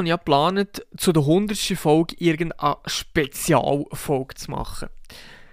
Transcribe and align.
Habe 0.00 0.06
ich 0.06 0.12
ja 0.12 0.16
geplant, 0.16 0.86
zu 0.96 1.12
der 1.12 1.24
100. 1.24 1.58
Folge 1.76 2.16
irgendeine 2.18 2.78
Spezialfolge 2.86 4.34
zu 4.34 4.50
machen. 4.50 4.88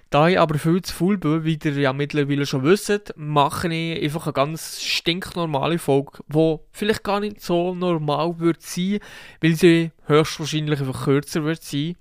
Da 0.09 0.29
ich 0.29 0.39
aber 0.39 0.57
viel 0.57 0.81
zu 0.81 0.93
faul 0.93 1.17
bin, 1.17 1.43
wie 1.43 1.59
ihr 1.61 1.73
ja 1.73 1.91
mittlerweile 1.91 2.45
schon 2.45 2.63
wisst, 2.63 3.13
mache 3.17 3.67
ich 3.67 4.01
einfach 4.01 4.25
eine 4.27 4.31
ganz 4.31 4.81
stinknormale 4.81 5.79
Folge, 5.79 6.19
die 6.29 6.59
vielleicht 6.71 7.03
gar 7.03 7.19
nicht 7.19 7.41
so 7.41 7.75
normal 7.75 8.39
wird 8.39 8.61
sein, 8.61 8.99
weil 9.41 9.55
sie 9.55 9.91
höchstwahrscheinlich 10.05 10.79
einfach 10.79 11.03
kürzer 11.03 11.43
wird 11.43 11.61
sein. 11.61 11.97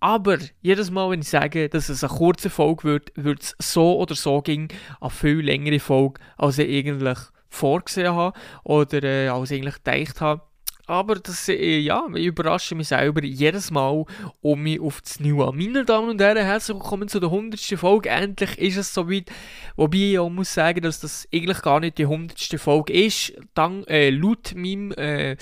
Aber 0.00 0.38
jedes 0.62 0.90
Mal, 0.90 1.10
wenn 1.10 1.20
ich 1.20 1.28
sage, 1.28 1.68
dass 1.68 1.90
es 1.90 2.02
eine 2.02 2.14
kurze 2.14 2.48
Folge 2.48 2.84
wird, 2.84 3.12
wird 3.14 3.42
es 3.42 3.54
so 3.58 3.98
oder 3.98 4.14
so 4.14 4.40
gehen 4.40 4.68
eine 5.02 5.10
viel 5.10 5.40
längere 5.40 5.80
Folge, 5.80 6.18
als 6.38 6.56
ich 6.56 6.66
eigentlich 6.66 7.18
vorgesehen 7.50 8.14
habe 8.14 8.38
oder 8.64 9.02
äh, 9.02 9.28
als 9.28 9.50
ich 9.50 9.60
eigentlich 9.60 9.82
gedacht 9.82 10.22
habe. 10.22 10.49
Aber 10.90 11.14
das, 11.14 11.48
äh, 11.48 11.78
ja, 11.78 12.04
ich 12.16 12.26
überrasche 12.26 12.74
mich 12.74 12.88
selber 12.88 13.22
jedes 13.22 13.70
Mal 13.70 14.04
um 14.40 14.60
mich 14.60 14.80
auf 14.80 15.00
das 15.00 15.20
Neue. 15.20 15.52
Meine 15.52 15.84
Damen 15.84 16.08
und 16.08 16.20
Herren, 16.20 16.44
herzlich 16.44 16.76
willkommen 16.76 17.06
zu 17.06 17.20
der 17.20 17.28
100. 17.28 17.60
Folge. 17.78 18.08
Endlich 18.08 18.58
ist 18.58 18.76
es 18.76 18.92
soweit. 18.92 19.30
Wobei 19.76 19.98
ich 19.98 20.18
auch 20.18 20.28
muss 20.28 20.52
sagen, 20.52 20.80
dass 20.80 20.98
das 20.98 21.28
eigentlich 21.32 21.62
gar 21.62 21.78
nicht 21.78 21.96
die 21.98 22.06
100. 22.06 22.58
Folge 22.58 22.92
ist. 22.92 23.34
Dann, 23.54 23.84
äh, 23.84 24.10
laut 24.10 24.52
meinem 24.56 24.90
äh, 24.94 25.36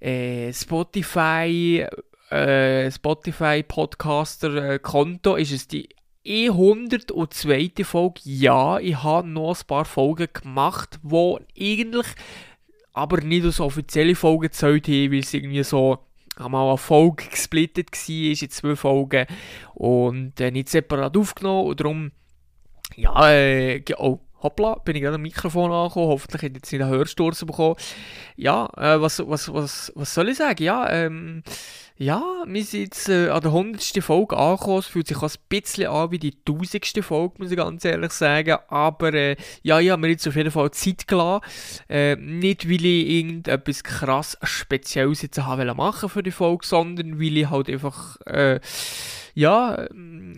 äh, 0.00 0.54
Spotify, 0.54 1.86
äh, 2.30 2.90
Spotify 2.90 3.62
Podcaster 3.62 4.54
äh, 4.54 4.78
Konto 4.78 5.36
ist 5.36 5.52
es 5.52 5.68
die 5.68 5.90
102. 6.26 7.84
Folge. 7.84 8.20
Ja, 8.24 8.78
ich 8.78 9.02
habe 9.02 9.28
noch 9.28 9.54
ein 9.54 9.66
paar 9.66 9.84
Folgen 9.84 10.28
gemacht, 10.32 10.98
wo 11.02 11.40
eigentlich 11.60 12.06
aber 12.96 13.20
nicht 13.20 13.44
als 13.44 13.60
offizielle 13.60 14.14
Folge 14.14 14.48
gezählt 14.48 14.88
haben, 14.88 15.12
weil 15.12 15.18
es 15.18 15.34
irgendwie 15.34 15.62
so 15.62 15.98
einmal 16.36 16.66
eine 16.66 16.78
Folge 16.78 17.26
gesplittet 17.28 17.90
war, 17.92 18.08
in 18.08 18.50
zwei 18.50 18.74
Folgen 18.74 19.26
und 19.74 20.40
äh, 20.40 20.50
nicht 20.50 20.70
separat 20.70 21.14
aufgenommen 21.16 21.68
und 21.68 21.80
darum, 21.80 22.12
ja, 22.94 23.30
äh, 23.30 23.82
oh, 23.98 24.20
hoppla, 24.42 24.76
bin 24.76 24.96
ich 24.96 25.02
gerade 25.02 25.16
am 25.16 25.22
Mikrofon 25.22 25.70
angekommen, 25.72 26.08
hoffentlich 26.08 26.42
hat 26.42 26.54
jetzt 26.54 26.72
nicht 26.72 26.80
einen 26.80 26.90
Hörsturz 26.90 27.44
bekommen. 27.44 27.76
Ja, 28.34 28.70
äh, 28.78 28.98
was, 28.98 29.18
was, 29.26 29.52
was, 29.52 29.92
was 29.94 30.14
soll 30.14 30.30
ich 30.30 30.38
sagen? 30.38 30.62
Ja, 30.62 30.90
ähm, 30.90 31.42
ja, 31.98 32.44
wir 32.46 32.62
sind 32.62 32.80
jetzt 32.80 33.08
äh, 33.08 33.30
an 33.30 33.40
der 33.40 33.52
100. 33.52 34.02
Folge 34.02 34.36
angekommen. 34.36 34.80
Es 34.80 34.86
fühlt 34.86 35.06
sich 35.06 35.16
auch 35.16 35.22
ein 35.22 35.40
bisschen 35.48 35.86
an 35.86 36.10
wie 36.10 36.18
die 36.18 36.34
1000. 36.46 37.02
Folge, 37.02 37.36
muss 37.38 37.50
ich 37.50 37.56
ganz 37.56 37.84
ehrlich 37.86 38.12
sagen. 38.12 38.58
Aber 38.68 39.14
äh, 39.14 39.36
ja, 39.62 39.80
ich 39.80 39.90
habe 39.90 40.02
mir 40.02 40.08
jetzt 40.08 40.28
auf 40.28 40.36
jeden 40.36 40.50
Fall 40.50 40.70
Zeit 40.72 41.08
gelassen. 41.08 41.44
Äh, 41.88 42.16
nicht, 42.16 42.68
weil 42.68 42.84
ich 42.84 43.08
irgendetwas 43.08 43.82
krass 43.82 44.36
Spezielles 44.42 45.22
jetzt 45.22 45.38
haben 45.38 45.74
machen 45.74 46.10
für 46.10 46.22
die 46.22 46.32
Folge, 46.32 46.66
sondern 46.66 47.18
weil 47.18 47.38
ich 47.38 47.48
halt 47.48 47.70
einfach 47.70 48.20
äh, 48.26 48.60
ja, 49.36 49.86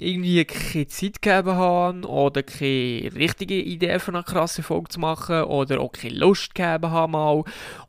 irgendwie 0.00 0.44
keine 0.44 0.88
Zeit 0.88 1.22
gegeben 1.22 1.54
habe 1.54 2.08
oder 2.08 2.42
keine 2.42 3.14
richtige 3.14 3.54
Idee 3.54 4.00
für 4.00 4.12
eine 4.12 4.24
krasse 4.24 4.64
Folge 4.64 4.88
zu 4.88 4.98
machen 4.98 5.44
oder 5.44 5.80
auch 5.80 5.92
keine 5.92 6.16
Lust 6.16 6.52
gegeben 6.52 6.90
habe 6.90 7.12
mal 7.12 7.44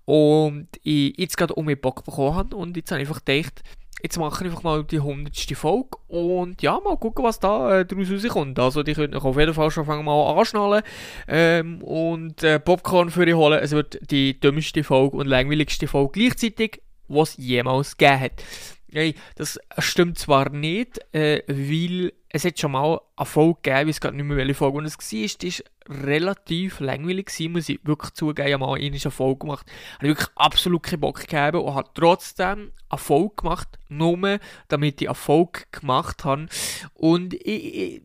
und 0.06 0.68
ich 0.84 1.18
jetzt 1.18 1.36
gerade 1.36 1.56
um 1.56 1.66
mich 1.66 1.82
Bock 1.82 2.06
bekommen 2.06 2.36
habe 2.36 2.56
und 2.56 2.78
jetzt 2.78 2.92
habe 2.92 3.02
ich 3.02 3.08
einfach 3.08 3.26
gedacht, 3.26 3.64
jetzt 4.04 4.20
mache 4.20 4.44
ich 4.44 4.52
einfach 4.52 4.62
mal 4.62 4.84
die 4.84 4.98
100. 4.98 5.36
Folge 5.56 5.98
und 6.10 6.62
ja, 6.62 6.80
mal 6.80 6.96
gucken, 6.96 7.26
was 7.26 7.40
da 7.40 7.80
äh, 7.80 7.86
daraus 7.88 8.12
rauskommt. 8.12 8.60
Also 8.60 8.84
die 8.84 8.94
könnt 8.94 9.16
ihr 9.16 9.26
auf 9.26 9.38
jeden 9.38 9.56
Fall 9.56 9.72
schon 9.72 9.88
mal 9.88 10.38
anschnallen 10.38 10.84
ähm, 11.28 11.82
und 11.82 12.44
äh, 12.44 12.60
Popcorn 12.60 13.10
für 13.10 13.22
euch 13.22 13.34
holen. 13.34 13.60
Es 13.60 13.72
wird 13.72 13.98
die 14.12 14.40
dümmste 14.40 14.84
Folge 14.84 15.18
und 15.18 15.26
langweiligste 15.26 15.88
Folge 15.88 16.20
gleichzeitig, 16.20 16.84
was 17.08 17.32
es 17.32 17.38
jemals 17.38 17.98
gegeben 17.98 18.20
hat. 18.20 18.44
Nein, 18.92 19.14
das 19.36 19.60
stimmt 19.78 20.18
zwar 20.18 20.50
nicht, 20.50 21.00
äh, 21.14 21.44
weil 21.48 22.14
es 22.30 22.46
hat 22.46 22.60
schon 22.60 22.72
mal 22.72 23.00
eine 23.16 23.26
Folge 23.26 23.60
gegeben, 23.62 23.82
ich 23.82 23.88
weiß 23.96 24.02
gar 24.02 24.12
nicht 24.12 24.24
mehr, 24.24 24.38
welche 24.38 24.54
Folge 24.54 24.84
es 24.84 24.98
war, 24.98 25.38
die 25.42 25.48
war 25.48 26.06
relativ 26.06 26.80
langweilig 26.80 27.50
muss 27.50 27.70
ich 27.70 27.80
wirklich 27.84 28.14
zugeben, 28.14 28.48
ich 28.48 28.54
habe 28.54 28.66
mal 28.66 28.80
eine 28.80 29.00
Folge 29.12 29.40
gemacht, 29.40 29.66
habe 29.96 30.08
ich 30.08 30.10
wirklich 30.10 30.30
absolut 30.36 30.84
keinen 30.84 31.00
Bock 31.02 31.20
gegeben 31.20 31.62
und 31.62 31.74
habe 31.76 31.90
trotzdem 31.94 32.72
eine 32.90 32.98
Folge 32.98 33.36
gemacht, 33.38 33.80
nur 33.90 34.40
damit 34.68 35.02
ich 35.02 35.08
eine 35.08 35.16
Folge 35.16 35.64
gemacht 35.72 36.26
habe. 36.26 36.48
Und 36.94 37.34
ich, 37.34 37.46
ich, 37.46 37.96
ich 37.96 38.02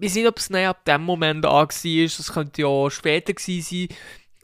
weiß 0.00 0.14
nicht, 0.16 0.26
ob 0.26 0.38
es 0.38 0.50
ab 0.50 0.84
dem 0.84 1.02
Moment 1.02 1.46
an 1.46 1.52
war, 1.52 1.66
das 1.66 2.32
könnte 2.32 2.62
ja 2.62 2.90
später 2.90 3.32
gewesen 3.32 3.88
sein, 3.88 3.96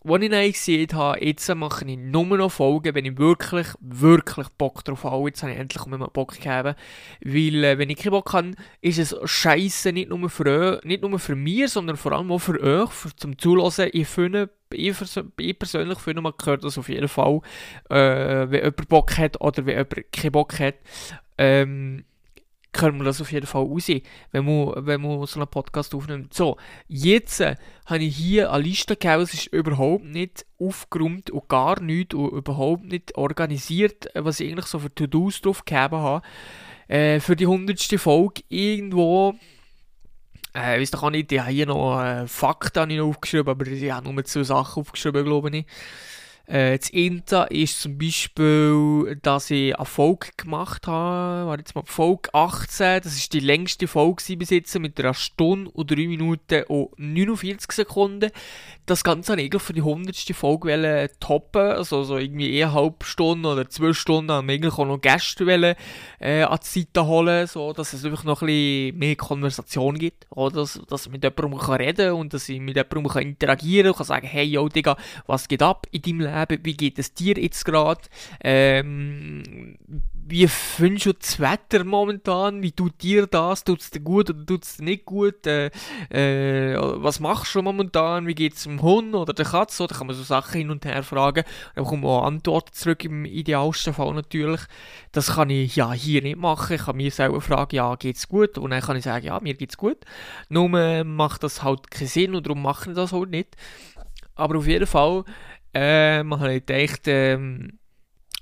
als 0.03 0.23
ich 0.23 0.31
dann 0.31 0.53
gesehen 0.53 0.93
habe, 0.95 1.25
jetzt 1.25 1.55
mache 1.55 1.85
ich 1.85 1.99
nur 1.99 2.25
noch 2.25 2.51
Folgen, 2.51 2.95
wenn 2.95 3.05
ich 3.05 3.19
wirklich, 3.19 3.67
wirklich 3.81 4.49
Bock 4.57 4.83
drauf 4.85 5.05
habe. 5.05 5.29
Jetzt 5.29 5.43
habe 5.43 5.53
ich 5.53 5.59
endlich 5.59 5.85
mal 5.87 5.99
Bock 6.07 6.33
gegeben. 6.33 6.75
Weil, 7.23 7.65
äh, 7.65 7.79
wenn 7.79 7.91
ich 7.91 7.99
keinen 7.99 8.13
Bock 8.13 8.33
habe, 8.33 8.53
ist 8.81 8.99
es 8.99 9.15
scheiße, 9.23 9.93
nicht 9.93 10.09
nur 10.09 10.31
für, 10.31 10.81
nicht 10.85 11.03
nur 11.03 11.19
für 11.19 11.37
mich, 11.37 11.71
sondern 11.71 11.97
vor 11.97 12.13
allem 12.13 12.33
auch 12.33 12.39
für 12.39 12.61
euch, 12.61 12.91
für, 12.91 13.15
zum 13.15 13.39
Zuhören. 13.39 13.91
Ich 13.93 14.09
finde, 14.09 14.51
ich, 14.73 14.95
ich 15.39 15.59
persönlich 15.59 15.99
finde, 15.99 16.23
man 16.23 16.33
gehört 16.39 16.65
das 16.65 16.79
auf 16.79 16.89
jeden 16.89 17.09
Fall, 17.09 17.41
äh, 17.91 18.51
wenn 18.51 18.65
jemand 18.65 18.89
Bock 18.89 19.19
hat 19.19 19.41
oder 19.41 19.67
wenn 19.67 19.77
jemand 19.77 20.13
keinen 20.13 20.33
Bock 20.33 20.59
hat. 20.59 20.77
Ähm, 21.37 22.05
können 22.73 22.99
wir 22.99 23.05
das 23.05 23.21
auf 23.21 23.33
jeden 23.33 23.47
Fall 23.47 23.65
aussehen, 23.65 24.03
wenn 24.33 24.45
man, 24.45 24.87
wenn 24.87 25.01
man 25.01 25.27
so 25.27 25.41
einen 25.41 25.49
Podcast 25.49 25.95
aufnimmt. 25.95 26.35
So, 26.35 26.57
jetzt 26.89 27.41
äh, 27.41 27.57
habe 27.87 28.05
ich 28.05 28.17
hier 28.17 28.53
eine 28.53 28.63
Liste 28.63 28.97
gegeben, 28.97 29.23
es 29.23 29.35
ist 29.35 29.47
überhaupt 29.49 30.05
nicht 30.05 30.47
aufgeräumt 30.59 31.31
und 31.31 31.49
gar 31.49 31.81
nichts 31.81 32.15
und 32.15 32.31
überhaupt 32.31 32.85
nicht 32.85 33.17
organisiert, 33.17 34.15
äh, 34.15 34.25
was 34.25 34.41
ich 34.41 34.51
eigentlich 34.51 34.67
so 34.67 34.79
für 34.79 34.95
To-Dos 34.95 35.41
drauf 35.41 35.65
gegeben 35.65 35.97
habe. 35.97 36.27
Äh, 36.89 37.21
für 37.21 37.37
die 37.37 37.47
100. 37.47 37.81
Folge 38.01 38.43
irgendwo 38.49 39.35
äh, 40.53 40.85
doch 40.87 41.05
auch 41.05 41.11
nicht, 41.11 41.31
ich 41.31 41.39
habe 41.39 41.51
hier 41.51 41.67
noch 41.67 42.03
äh, 42.03 42.27
Fakten 42.27 43.01
aufgeschrieben, 43.01 43.49
aber 43.49 43.67
ich 43.67 43.91
habe 43.91 44.13
nur 44.13 44.25
zwei 44.25 44.43
Sachen 44.43 44.81
aufgeschrieben, 44.81 45.25
glaube 45.25 45.57
ich. 45.57 45.67
Äh, 46.51 46.79
das 46.79 46.91
Inter 46.91 47.49
ist 47.53 47.81
zum 47.81 47.97
Beispiel, 47.97 49.17
dass 49.23 49.53
ich 49.53 49.77
eine 49.77 49.87
Folge 49.87 50.31
gemacht 50.37 50.89
habe, 50.89 51.47
war 51.47 51.57
jetzt 51.57 51.77
mal 51.77 51.85
Folge 51.85 52.35
18, 52.35 53.03
das 53.03 53.15
ist 53.15 53.33
die 53.33 53.39
längste 53.39 53.87
Folge 53.87 54.37
bis 54.37 54.51
jetzt, 54.51 54.77
mit 54.81 54.99
einer 54.99 55.15
Stunde 55.15 55.71
und 55.71 55.89
3 55.89 56.09
Minuten 56.09 56.65
und 56.65 56.99
49 56.99 57.71
Sekunden. 57.71 58.33
Das 58.85 59.05
Ganze 59.05 59.33
habe 59.33 59.43
ich 59.43 59.63
für 59.63 59.73
die 59.73 59.83
100. 59.83 60.17
Folge 60.35 61.09
toppen, 61.21 61.61
also 61.61 62.03
so 62.03 62.19
irgendwie 62.19 62.61
eine 62.61 62.73
halbe 62.73 63.05
Stunde 63.05 63.49
oder 63.49 63.71
zwei 63.71 63.93
Stunden, 63.93 64.33
haben 64.33 64.51
eigentlich 64.51 64.75
auch 64.75 64.87
noch 64.87 65.01
Gäste 65.01 65.47
wollen, 65.47 65.77
äh, 66.19 66.43
an 66.43 66.59
die 66.65 66.81
Seite 66.81 67.07
holen, 67.07 67.47
so, 67.47 67.73
dass 67.73 67.93
es 67.93 68.05
einfach 68.05 68.25
noch 68.25 68.43
ein 68.43 68.47
bisschen 68.47 68.99
mehr 68.99 69.15
Konversation 69.15 69.97
gibt, 69.97 70.27
oder? 70.31 70.63
Dass, 70.63 70.81
dass 70.89 71.07
ich 71.07 71.13
mit 71.13 71.23
jemandem 71.23 71.55
reden 71.55 71.97
kann 72.09 72.15
und 72.15 72.35
dass 72.35 72.49
ich 72.49 72.59
mit 72.59 72.75
jemandem 72.75 73.23
interagieren 73.23 73.93
kann 73.93 74.01
und 74.01 74.07
sagen, 74.07 74.27
hey, 74.27 74.45
yo, 74.45 74.69
Digga, 74.69 74.97
was 75.29 75.47
geht 75.47 75.63
ab 75.63 75.87
in 75.93 76.03
deinem 76.03 76.21
Leben? 76.23 76.40
Leben, 76.49 76.65
wie 76.65 76.77
geht 76.77 76.99
es 76.99 77.15
dir 77.15 77.37
jetzt 77.37 77.65
gerade? 77.65 78.03
Ähm, 78.43 79.77
wie 80.31 80.47
findest 80.47 81.07
du 81.07 81.13
das 81.13 81.41
Wetter 81.41 81.83
momentan? 81.83 82.63
Wie 82.63 82.71
tut 82.71 83.03
dir 83.03 83.27
das? 83.27 83.65
Tut 83.65 83.81
es 83.81 83.91
dir 83.91 84.01
gut 84.01 84.31
oder 84.31 84.47
tut 84.47 84.65
es 84.65 84.77
dir 84.77 84.85
nicht 84.85 85.05
gut? 85.05 85.45
Äh, 85.47 85.71
äh, 86.11 86.77
was 86.79 87.19
machst 87.19 87.55
du 87.55 87.63
momentan? 87.63 88.29
Wie 88.29 88.35
geht 88.35 88.55
es 88.55 88.63
dem 88.63 88.81
Hund 88.81 89.15
oder 89.15 89.33
der 89.33 89.45
Katze? 89.45 89.89
Da 89.89 89.97
kann 89.97 90.07
man 90.07 90.15
so 90.15 90.23
Sachen 90.23 90.59
hin 90.59 90.71
und 90.71 90.85
her 90.85 91.03
fragen. 91.03 91.45
Dann 91.75 91.85
bekommt 91.85 92.05
man 92.05 92.13
auch 92.13 92.27
Antworten 92.27 92.73
zurück, 92.73 93.05
im 93.05 93.25
idealsten 93.25 93.93
Fall 93.93 94.15
natürlich. 94.15 94.61
Das 95.11 95.35
kann 95.35 95.51
ich 95.51 95.75
ja 95.75 95.93
hier 95.93 96.23
nicht 96.23 96.39
machen. 96.39 96.77
Ich 96.77 96.83
kann 96.83 96.97
mir 96.97 97.11
selber 97.11 97.41
fragen, 97.41 97.75
ja, 97.75 97.97
geht 97.97 98.17
es 98.17 98.29
gut? 98.29 98.57
Und 98.57 98.71
dann 98.71 98.83
kann 98.83 98.97
ich 98.97 99.05
sagen, 99.05 99.27
ja, 99.27 99.41
mir 99.41 99.55
geht 99.55 99.71
es 99.71 99.77
gut. 99.77 99.99
Nur 100.49 100.69
macht 101.05 101.43
das 101.43 101.65
halt 101.65 101.91
keinen 101.91 102.07
Sinn 102.07 102.35
und 102.37 102.47
darum 102.47 102.63
mache 102.63 102.91
ich 102.91 102.97
das 102.97 103.13
halt 103.13 103.31
nicht. 103.31 103.57
Aber 104.37 104.59
auf 104.59 104.67
jeden 104.67 104.87
Fall 104.87 105.25
ähm, 105.75 106.39
habe 106.39 106.55
ich 106.55 106.67
gedacht, 106.67 107.03
ähm, 107.07 107.79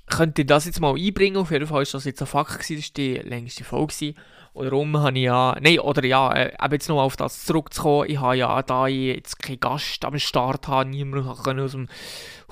könnte 0.07 0.41
ich 0.41 0.47
das 0.47 0.65
jetzt 0.65 0.79
mal 0.79 0.95
einbringen. 0.95 1.37
Auf 1.37 1.51
jeden 1.51 1.67
Fall 1.67 1.83
ist 1.83 1.93
das 1.93 2.05
jetzt 2.05 2.21
ein 2.21 2.27
Fakt 2.27 2.59
gewesen, 2.59 2.77
das 2.77 2.85
war 2.85 2.93
die 2.95 3.13
längste 3.29 3.63
Folge. 3.63 3.93
Gewesen. 3.93 4.15
Und 4.53 4.65
darum 4.65 4.97
habe 4.97 5.17
ich 5.17 5.25
ja, 5.25 5.55
nein, 5.61 5.79
oder 5.79 6.03
ja, 6.03 6.33
äh, 6.33 6.51
jetzt 6.71 6.89
noch 6.89 7.01
auf 7.01 7.15
das 7.15 7.45
zurückzukommen, 7.45 8.09
ich 8.09 8.19
habe 8.19 8.37
ja, 8.37 8.61
da 8.63 8.87
ich 8.87 9.15
jetzt 9.15 9.39
keinen 9.39 9.59
Gast 9.59 10.03
am 10.03 10.17
Start 10.17 10.67
habe, 10.67 10.89
niemand 10.89 11.27
aus 11.27 11.71
dem 11.71 11.87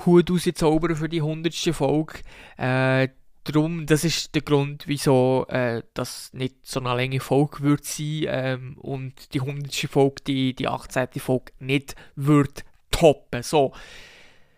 Hut 0.06 0.29
rauszaubern 0.29 0.95
für 0.95 1.09
die 1.09 1.21
100. 1.21 1.53
Folge. 1.74 2.19
Äh, 2.57 3.09
darum, 3.44 3.85
das 3.85 4.03
ist 4.03 4.35
der 4.35 4.44
Grund, 4.44 4.88
wieso 4.88 5.45
äh, 5.50 5.81
das 5.94 6.31
nicht 6.33 6.56
so 6.63 6.79
eine 6.79 6.89
lange 6.89 7.19
Folge 7.19 7.62
wird 7.62 7.83
sein 7.85 8.25
ähm, 8.27 8.77
und 8.77 9.33
die 9.33 9.41
100. 9.41 9.74
Folge, 9.89 10.21
die, 10.27 10.53
die 10.53 10.68
18. 10.68 11.07
Folge 11.18 11.51
nicht 11.59 11.95
wird 12.15 12.63
toppen. 12.91 13.41
So. 13.44 13.74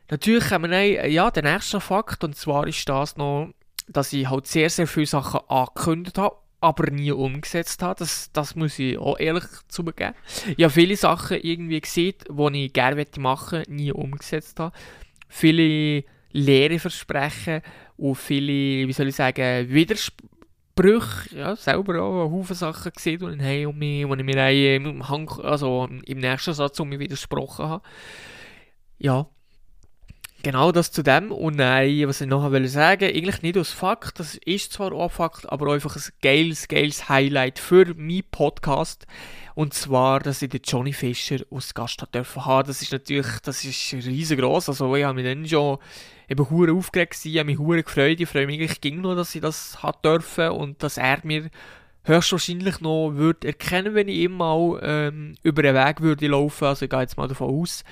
Natürlich 0.10 0.50
haben 0.52 0.70
wir 0.70 1.08
ja, 1.08 1.30
den 1.30 1.46
nächsten 1.46 1.82
Fakt, 1.82 2.24
und 2.24 2.36
zwar 2.36 2.68
ist 2.68 2.88
das 2.90 3.16
noch, 3.18 3.54
dass 3.88 4.14
ich 4.14 4.30
halt 4.30 4.48
sehr, 4.48 4.70
sehr 4.70 4.88
viele 4.88 5.06
Sachen 5.06 5.42
angekündigt 5.48 6.18
habe, 6.18 6.36
aber 6.62 6.92
nie 6.92 7.12
umgesetzt 7.12 7.82
habe. 7.82 8.00
Das, 8.00 8.32
das 8.34 8.56
muss 8.56 8.80
ich 8.80 8.98
auch 8.98 9.20
ehrlich 9.20 9.44
zugeben. 9.68 10.14
Ich 10.58 10.64
habe 10.64 10.74
viele 10.74 10.96
Sachen 10.96 11.40
irgendwie 11.42 11.82
gesehen, 11.82 12.16
die 12.28 12.66
ich 12.66 12.74
gerne 12.74 13.06
machen 13.18 13.60
möchte, 13.60 13.72
nie 13.72 13.92
umgesetzt 13.92 14.60
habe. 14.60 14.76
Viele 15.28 16.04
Lehre 16.32 16.80
versprechen 16.80 17.62
und 17.98 18.16
viele, 18.16 18.88
wie 18.88 18.94
soll 18.94 19.08
ich 19.08 19.16
sagen, 19.16 19.70
Widersprüche, 19.70 21.36
ja, 21.36 21.56
selber 21.56 22.02
auch 22.02 22.24
einen 22.24 22.32
Haufen 22.32 22.56
Sachen 22.56 22.92
gesehen, 22.94 23.20
die 23.20 23.36
ich, 23.36 23.42
hey, 23.42 23.66
die 23.66 23.70
ich 23.70 24.24
mir 24.24 24.76
im, 24.76 25.08
Hang, 25.08 25.30
also 25.44 25.88
im 26.06 26.18
nächsten 26.18 26.54
Satz 26.54 26.80
um 26.80 26.90
mich 26.90 27.00
widersprochen 27.00 27.66
habe. 27.66 27.84
Ja, 28.98 29.28
Genau 30.42 30.72
das 30.72 30.92
zu 30.92 31.04
dem. 31.04 31.34
Und 31.34 31.58
nein, 31.58 32.08
was 32.08 32.22
ich 32.22 32.30
will 32.30 32.68
sagen, 32.70 33.10
eigentlich 33.10 33.42
nicht 33.42 33.58
aus 33.58 33.74
Fakt, 33.74 34.20
das 34.20 34.36
ist 34.36 34.72
zwar 34.72 34.94
auch 34.94 35.12
Fakt, 35.12 35.52
aber 35.52 35.74
einfach 35.74 35.98
ein 35.98 36.04
geiles, 36.22 36.70
geiles 36.70 37.10
Highlight 37.10 37.60
für 37.60 37.94
meinen 37.96 38.24
Podcast. 38.32 39.06
Und 39.54 39.74
zwar, 39.74 40.22
dass 40.22 40.42
ich 40.42 40.50
den 40.50 40.62
Johnny 40.64 40.94
Fischer 40.94 41.40
als 41.52 41.74
Gast 41.74 42.02
hat 42.02 42.16
dürfen 42.16 42.46
haben. 42.46 42.68
Das 42.68 42.82
ist 42.82 42.94
natürlich, 42.94 43.28
das 43.44 43.66
ist 43.66 43.94
riesengroß. 43.94 44.70
Also 44.70 44.96
ich 44.96 45.04
habe 45.04 45.16
mich 45.16 45.26
dann 45.26 45.46
schon 45.46 45.78
eben 46.30 46.50
hure 46.50 46.72
aufgeregt 46.72 47.22
gewesen, 47.22 47.38
habe 47.38 47.46
mich 47.46 47.60
hure 47.60 47.84
gefreut. 47.84 48.22
Ich 48.22 48.30
freue 48.30 48.46
mich 48.46 48.62
eigentlich 48.62 48.80
ging 48.80 49.02
noch, 49.02 49.16
dass 49.16 49.36
ich 49.36 49.42
das 49.42 49.84
hat 49.84 50.06
dürfen 50.06 50.52
und 50.52 50.82
dass 50.82 50.96
er 50.98 51.20
mir 51.24 51.50
höchstwahrscheinlich 52.06 52.80
noch 52.80 53.12
würde 53.12 53.48
erkennen, 53.48 53.94
wenn 53.94 54.08
ich 54.08 54.20
ihm 54.20 54.38
mal 54.38 54.80
ähm, 54.84 55.36
über 55.44 55.64
den 55.64 55.76
Weg 55.76 56.00
würde 56.00 56.28
laufen. 56.28 56.66
Also 56.66 56.86
ich 56.86 56.90
gehe 56.90 57.02
jetzt 57.02 57.18
mal 57.18 57.28
davon 57.28 57.62
aus. 57.62 57.84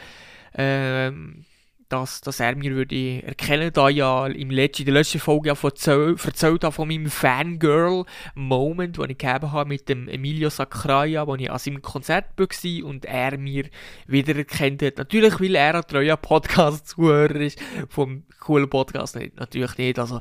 Ähm, 0.54 1.44
dass, 1.89 2.22
dass 2.22 2.39
er 2.39 2.56
mir 2.56 2.72
würde 2.75 3.24
erkennen, 3.24 3.72
da 3.74 3.89
ja 3.89 4.28
im 4.28 4.51
letzten, 4.51 4.84
in 4.84 4.86
der 4.88 4.95
letzten 4.95 5.19
Folge 5.19 5.50
ja 5.50 5.56
erzählt, 5.62 6.24
erzählt 6.24 6.63
habe 6.63 6.74
von 6.74 6.88
meinem 6.88 7.10
Fangirl-Moment, 7.10 8.98
den 8.98 9.10
ich 9.10 9.18
gegeben 9.18 9.51
habe 9.51 9.69
mit 9.69 9.88
dem 9.88 10.07
Emilio 10.07 10.50
Sacraia, 10.50 11.28
wo 11.28 11.36
ich 11.36 11.50
an 11.50 11.60
seinem 11.60 11.81
Konzert 11.81 12.25
war 12.38 12.86
und 12.86 13.06
er 13.06 13.38
mir 13.38 13.66
wiedererkennt 14.07 14.81
hat. 14.81 14.98
Natürlich, 14.98 15.39
weil 15.39 15.56
er 15.56 15.75
ein 15.75 15.84
treuer 15.84 16.18
Podcast-Zuhörer 16.18 17.36
ist, 17.36 17.60
vom 17.89 18.24
coolen 18.39 18.69
Podcast, 18.69 19.18
natürlich 19.36 19.78
nicht, 19.78 20.00
also 20.00 20.19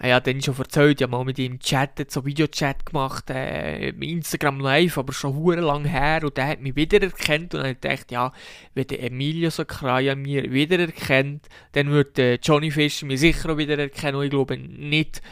er 0.00 0.16
hat 0.16 0.26
dann 0.26 0.42
schon 0.42 0.56
erzählt, 0.58 1.00
ja 1.00 1.06
mal 1.06 1.24
mit 1.24 1.38
ihm 1.38 1.60
chattet, 1.60 2.10
so 2.10 2.24
Videochat 2.24 2.84
gemacht, 2.84 3.30
äh, 3.30 3.90
Instagram 3.90 4.58
Live, 4.58 4.98
aber 4.98 5.12
schon 5.12 5.36
hure 5.36 5.60
lang 5.60 5.84
her 5.84 6.24
und 6.24 6.36
der 6.36 6.48
hat 6.48 6.60
mich 6.60 6.74
wiedererkannt 6.74 7.54
und 7.54 7.60
dann 7.60 7.60
habe 7.60 7.72
ich 7.72 7.80
gedacht, 7.80 8.10
ja, 8.10 8.32
wenn 8.74 8.88
der 8.88 9.04
Emilio 9.04 9.50
Sakraya 9.50 10.16
mir 10.16 10.50
wiedererkennt, 10.50 11.46
dann 11.72 11.90
wird 11.90 12.18
äh, 12.18 12.38
Johnny 12.42 12.72
Fischer 12.72 13.06
mich 13.06 13.20
sicher 13.20 13.50
auch 13.50 13.56
wiedererkennen 13.56 14.16
und 14.16 14.24
ich 14.24 14.30
glaube 14.30 14.58
nicht, 14.58 15.22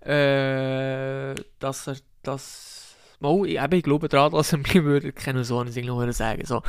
äh, 0.00 1.34
dass 1.58 1.88
er 1.88 1.96
das, 2.22 2.94
mal, 3.18 3.46
ich, 3.46 3.58
ich 3.58 3.82
glaube 3.82 4.08
daran, 4.10 4.32
dass 4.32 4.52
er 4.52 4.58
mich 4.58 4.74
würde 4.84 5.06
erkennen, 5.06 5.42
so 5.42 5.64
ich 5.64 5.84
noch 5.86 6.12
sagen, 6.12 6.44
so. 6.44 6.62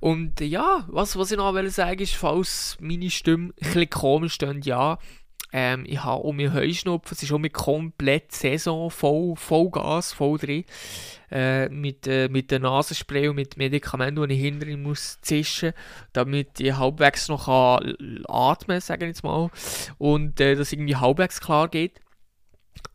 Und 0.00 0.40
ja, 0.40 0.84
was, 0.88 1.16
was 1.16 1.30
ich 1.30 1.36
noch 1.36 1.54
will 1.54 1.70
sagen 1.70 2.00
ist, 2.00 2.16
falls 2.16 2.76
meine 2.80 3.10
Stimme 3.10 3.48
ein 3.48 3.54
bisschen 3.56 3.90
komisch 3.90 4.34
stöhnt, 4.34 4.66
ja, 4.66 4.98
ähm, 5.52 5.84
ich 5.86 6.02
habe 6.02 6.22
um 6.22 6.36
mich 6.36 6.52
Heuschnupfen, 6.52 7.14
es 7.14 7.22
ist 7.22 7.30
um 7.30 7.42
mich 7.42 7.52
komplett 7.52 8.32
Saison, 8.32 8.90
voll, 8.90 9.36
voll 9.36 9.70
Gas, 9.70 10.12
voll 10.12 10.38
drin. 10.38 10.64
Äh, 11.30 11.68
mit, 11.68 12.06
äh, 12.06 12.28
mit 12.28 12.50
der 12.50 12.58
Nasenspray 12.58 13.28
und 13.28 13.36
mit 13.36 13.56
Medikamenten, 13.56 14.28
die 14.28 14.34
ich 14.34 14.40
hinter 14.40 14.76
muss 14.76 15.18
zischen, 15.22 15.72
damit 16.12 16.60
ich 16.60 16.76
halbwegs 16.76 17.28
noch 17.28 17.46
kann 17.46 17.96
atmen 18.28 18.76
kann, 18.76 18.80
sagen 18.80 19.06
jetzt 19.06 19.24
mal. 19.24 19.50
Und 19.98 20.40
äh, 20.40 20.56
dass 20.56 20.72
irgendwie 20.72 20.96
halbwegs 20.96 21.40
klar 21.40 21.68
geht. 21.68 22.00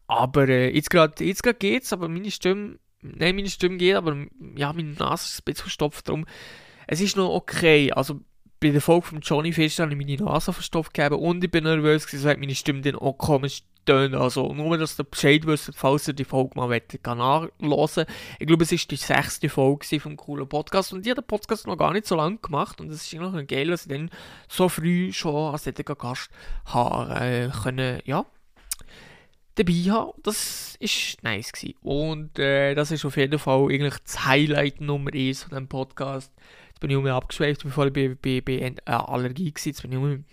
Aber 0.07 0.48
äh, 0.48 0.74
jetzt 0.74 0.89
gerade 0.89 1.24
jetzt 1.24 1.44
geht 1.60 1.83
es, 1.83 1.94
aber 1.94 2.07
meine 2.07 2.31
Stimme, 2.31 2.80
nein, 3.01 3.36
meine 3.36 3.50
Stimme 3.50 3.77
geht, 3.77 3.95
aber 3.95 4.15
ja, 4.56 4.74
meine 4.74 4.94
Nase 4.94 5.25
ist 5.25 5.42
ein 5.42 5.45
bisschen 5.45 5.63
verstopft, 5.63 6.07
darum, 6.07 6.25
es 6.88 7.01
ist 7.01 7.18
noch 7.18 7.33
okay. 7.33 7.92
Also 7.92 8.21
bei 8.59 8.69
der 8.69 8.81
Folge 8.81 9.07
von 9.07 9.21
Johnny 9.21 9.54
Fischer 9.54 9.83
habe 9.83 9.94
ich 9.94 10.00
meine 10.00 10.24
Nase 10.24 10.54
verstopft 10.54 10.94
gegeben 10.94 11.15
und 11.15 11.44
ich 11.44 11.51
bin 11.51 11.63
nervös 11.63 12.07
gewesen, 12.07 12.24
so 12.24 12.30
hat 12.30 12.39
meine 12.39 12.56
Stimme 12.56 12.81
dann 12.81 12.95
auch 12.95 13.13
komisch 13.13 13.63
tönen. 13.86 14.15
Also 14.15 14.54
nur, 14.54 14.77
dass 14.77 15.00
ihr 15.00 15.04
Bescheid 15.04 15.45
wisst, 15.45 15.71
falls 15.75 16.07
ihr 16.07 16.13
die 16.13 16.25
Folge 16.25 16.51
mal 16.56 16.68
nachhören 16.68 18.06
Ich 18.39 18.48
glaube, 18.48 18.63
es 18.63 18.71
ist 18.71 18.92
die 18.92 18.95
sechste 18.95 19.50
Folge 19.50 20.00
vom 20.00 20.18
coolen 20.18 20.48
Podcast 20.48 20.94
und 20.94 21.06
ich 21.06 21.12
habe 21.12 21.21
den 21.21 21.27
Podcast 21.27 21.68
noch 21.68 21.77
gar 21.77 21.94
nicht 21.94 22.06
so 22.06 22.15
lange 22.15 22.38
gemacht 22.38 22.81
und 22.81 22.89
es 22.89 23.12
ist 23.12 23.19
noch 23.19 23.48
geil, 23.48 23.68
dass 23.68 23.86
ich 23.86 23.92
dann 23.92 24.09
so 24.48 24.69
früh 24.69 25.12
schon 25.13 25.53
als 25.53 25.63
solcher 25.63 25.95
Gast 25.95 26.30
habe, 26.65 27.13
äh, 27.13 27.50
können, 27.50 28.01
ja, 28.06 28.25
dabei 29.56 29.74
haben. 29.89 30.12
Das 30.24 30.75
ist 30.80 31.24
nice 31.24 31.51
gewesen. 31.51 31.75
Und 31.81 32.39
äh, 32.39 32.75
das 32.75 32.92
ist 32.92 33.06
auf 33.06 33.18
jeden 33.18 33.39
Fall 33.39 33.63
eigentlich 33.65 33.98
das 34.03 34.25
Highlight 34.25 34.81
Nummer 34.81 35.12
1 35.13 35.44
von 35.44 35.50
diesem 35.50 35.68
Podcast. 35.68 36.31
Jetzt 36.77 36.81
bin 36.81 36.91
ich 36.91 36.97
um 36.97 37.07
abgeschweift, 37.07 37.63
bevor 37.63 37.88
ich 37.88 37.94
bei, 37.94 38.15
bei, 38.21 38.39
bei 38.39 38.53
äh, 38.59 38.91
Allergie 38.91 39.51
war. 39.51 39.65
Jetzt 39.65 39.81
bin 39.81 39.91
ich 39.94 39.97
um 39.97 40.24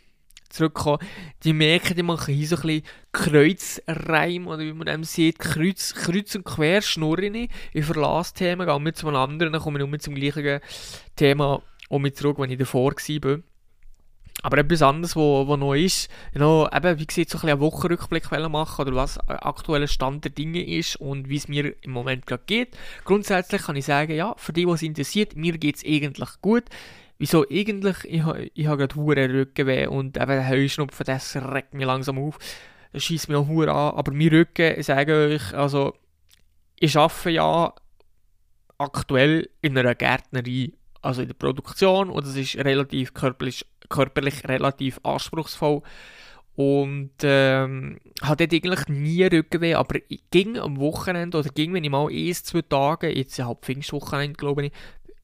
zurückgekommen. 0.50 0.98
Die 1.42 1.54
merken, 1.54 1.96
die 1.96 2.02
machen 2.02 2.34
hier 2.34 2.46
so 2.46 2.56
ein 2.56 2.62
bisschen 2.62 2.82
Kreuzreim, 3.12 4.46
oder 4.46 4.58
wie 4.58 4.74
man 4.74 4.86
dem 4.86 5.04
sieht, 5.04 5.38
Kreuz, 5.38 5.94
Kreuz 5.94 6.34
und 6.34 6.44
Quer 6.44 6.82
schnurren 6.82 7.34
ich. 7.34 7.50
Ich 7.72 7.86
verlasse 7.86 8.34
Themen, 8.34 8.66
gehe 8.66 8.78
mit 8.78 8.98
zu 8.98 9.08
einem 9.08 9.16
anderen, 9.16 9.54
dann 9.54 9.62
komme 9.62 9.80
ich 9.80 9.88
nur 9.88 9.98
zum 9.98 10.14
gleichen 10.14 10.60
Thema 11.16 11.62
um 11.88 12.02
mich 12.02 12.14
zurück, 12.14 12.38
wenn 12.38 12.50
ich 12.50 12.58
davor 12.58 12.92
war. 12.92 13.38
Aber 14.44 14.58
etwas 14.58 14.82
anderes, 14.82 15.16
wo, 15.16 15.46
wo 15.46 15.56
noch 15.56 15.72
ist, 15.72 16.10
you 16.34 16.66
eben, 16.70 16.98
wie 16.98 17.06
gesagt, 17.06 17.30
so 17.30 17.38
ein 17.38 17.48
einen 17.48 17.60
Wochenrückblick 17.60 18.30
machen 18.30 18.82
oder 18.82 18.94
was 18.94 19.18
aktueller 19.26 19.86
Stand 19.86 20.22
der 20.24 20.32
Dinge 20.32 20.62
ist 20.62 20.96
und 20.96 21.30
wie 21.30 21.36
es 21.36 21.48
mir 21.48 21.74
im 21.82 21.92
Moment 21.92 22.26
gerade 22.26 22.42
geht. 22.44 22.76
Grundsätzlich 23.04 23.62
kann 23.62 23.76
ich 23.76 23.86
sagen, 23.86 24.14
ja, 24.14 24.34
für 24.36 24.52
die, 24.52 24.66
was 24.66 24.82
interessiert, 24.82 25.34
mir 25.34 25.56
geht 25.56 25.76
es 25.76 25.84
eigentlich 25.86 26.28
gut. 26.42 26.64
Wieso 27.16 27.46
eigentlich? 27.48 28.04
Ich, 28.04 28.22
ich 28.52 28.66
habe 28.66 28.76
gerade 28.76 28.94
hure 28.96 29.30
Rückenweh 29.30 29.86
und 29.86 30.18
eben 30.18 30.26
der 30.26 30.46
Heuschnupfen, 30.50 31.06
das 31.06 31.34
regt 31.36 31.72
mich 31.72 31.86
langsam 31.86 32.18
auf. 32.18 32.38
Das 32.92 33.02
schießt 33.02 33.30
mich 33.30 33.38
auch 33.38 33.48
hure 33.48 33.72
an. 33.72 33.94
Aber 33.96 34.12
mein 34.12 34.28
Rücken, 34.28 34.78
ich 34.78 34.84
sage 34.84 35.14
euch, 35.14 35.54
also, 35.54 35.94
ich 36.78 36.98
arbeite 36.98 37.30
ja 37.30 37.72
aktuell 38.76 39.48
in 39.62 39.78
einer 39.78 39.94
Gärtnerei, 39.94 40.72
also 41.04 41.22
in 41.22 41.28
der 41.28 41.34
Produktion 41.34 42.10
und 42.10 42.26
es 42.26 42.36
ist 42.36 42.56
relativ 42.56 43.14
körperlich 43.14 43.66
körperlich 43.88 44.48
relativ 44.48 45.00
anspruchsvoll 45.02 45.82
und 46.56 47.10
ähm, 47.22 47.98
hatte 48.22 48.44
eigentlich 48.44 48.86
nie 48.88 49.24
Rückenweh, 49.24 49.74
aber 49.74 49.98
ging 50.30 50.56
am 50.58 50.78
Wochenende 50.78 51.38
oder 51.38 51.48
ging, 51.48 51.74
wenn 51.74 51.84
ich 51.84 51.90
mal 51.90 52.08
ein, 52.08 52.32
zwei 52.32 52.62
Tage, 52.62 53.14
jetzt 53.16 53.38
halb 53.40 53.64
Pfingstwochenende, 53.64 54.36
glaube 54.36 54.66
ich, 54.66 54.72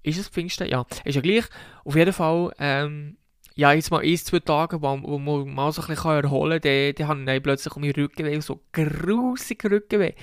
ist 0.03 0.19
es 0.19 0.29
Pfingsten? 0.29 0.69
Ja, 0.69 0.85
ist 1.05 1.15
ja 1.15 1.21
gleich. 1.21 1.45
Auf 1.85 1.95
jeden 1.95 2.13
Fall, 2.13 2.53
ähm, 2.59 3.17
ja, 3.55 3.73
jetzt 3.73 3.91
mal 3.91 4.03
ein, 4.03 4.17
zwei 4.17 4.41
Tage, 4.41 4.83
wo, 4.83 4.99
wo 5.03 5.19
man 5.19 5.55
mal 5.55 5.71
so 5.71 5.83
ein 5.83 5.89
bisschen 5.89 6.25
erholen 6.25 6.61
kann, 6.61 6.95
dann, 6.97 7.21
habe 7.29 7.37
ich 7.37 7.43
plötzlich 7.43 7.77
um 7.77 7.85
Rückenweh, 7.85 8.41
so 8.41 8.61
grusig 8.73 9.65
Rückenweh. 9.65 10.15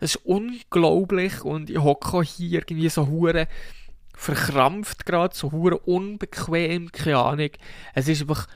Das 0.00 0.16
ist 0.16 0.26
unglaublich 0.26 1.44
und 1.44 1.70
ich 1.70 1.78
hocke 1.78 2.22
hier 2.22 2.60
irgendwie 2.60 2.88
so 2.88 3.06
hure 3.06 3.46
verkrampft 4.16 5.04
gerade, 5.04 5.36
so 5.36 5.52
hure 5.52 5.78
unbequem, 5.78 6.90
keine 6.90 7.18
Ahnung. 7.18 7.50
Es 7.94 8.08
ist 8.08 8.22
einfach 8.22 8.48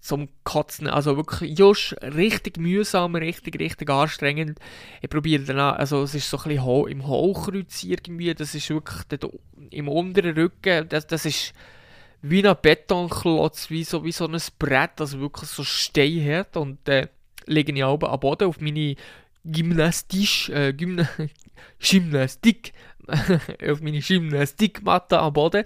zum 0.00 0.28
Kotzen, 0.44 0.86
also 0.86 1.16
wirklich 1.16 1.58
just 1.58 1.96
richtig 2.02 2.58
mühsam, 2.58 3.16
richtig, 3.16 3.58
richtig 3.58 3.90
anstrengend. 3.90 4.60
Ich 5.00 5.10
probiere 5.10 5.42
dann 5.42 5.58
auch, 5.58 5.72
also 5.72 6.02
es 6.02 6.14
ist 6.14 6.30
so 6.30 6.36
ein 6.38 6.44
bisschen 6.50 6.88
im 6.88 7.06
Hochkreuz 7.06 7.82
irgendwie, 7.82 8.32
das 8.34 8.54
ist 8.54 8.70
wirklich 8.70 9.02
dort 9.08 9.32
im 9.70 9.88
unteren 9.88 10.36
Rücken, 10.36 10.88
das, 10.88 11.06
das 11.06 11.24
ist 11.24 11.52
wie 12.20 12.46
ein 12.46 12.56
Betonklotz, 12.60 13.70
wie 13.70 13.84
so, 13.84 14.04
wie 14.04 14.12
so 14.12 14.26
ein 14.26 14.38
Brett, 14.58 15.00
also 15.00 15.20
wirklich 15.20 15.48
so 15.48 15.64
steinhart 15.64 16.56
und 16.56 16.86
äh, 16.88 17.08
lege 17.46 17.72
ich 17.72 17.84
oben 17.84 18.08
am 18.08 18.20
Boden 18.20 18.48
auf 18.48 18.60
meine 18.60 18.94
Gymnastisch, 19.44 20.50
äh, 20.50 20.74
Gymna 20.74 21.08
Gymnastik 21.80 22.72
auf 23.70 23.80
meine 23.80 24.00
Gymnastikmatte 24.00 25.18
am 25.18 25.32
Boden 25.32 25.64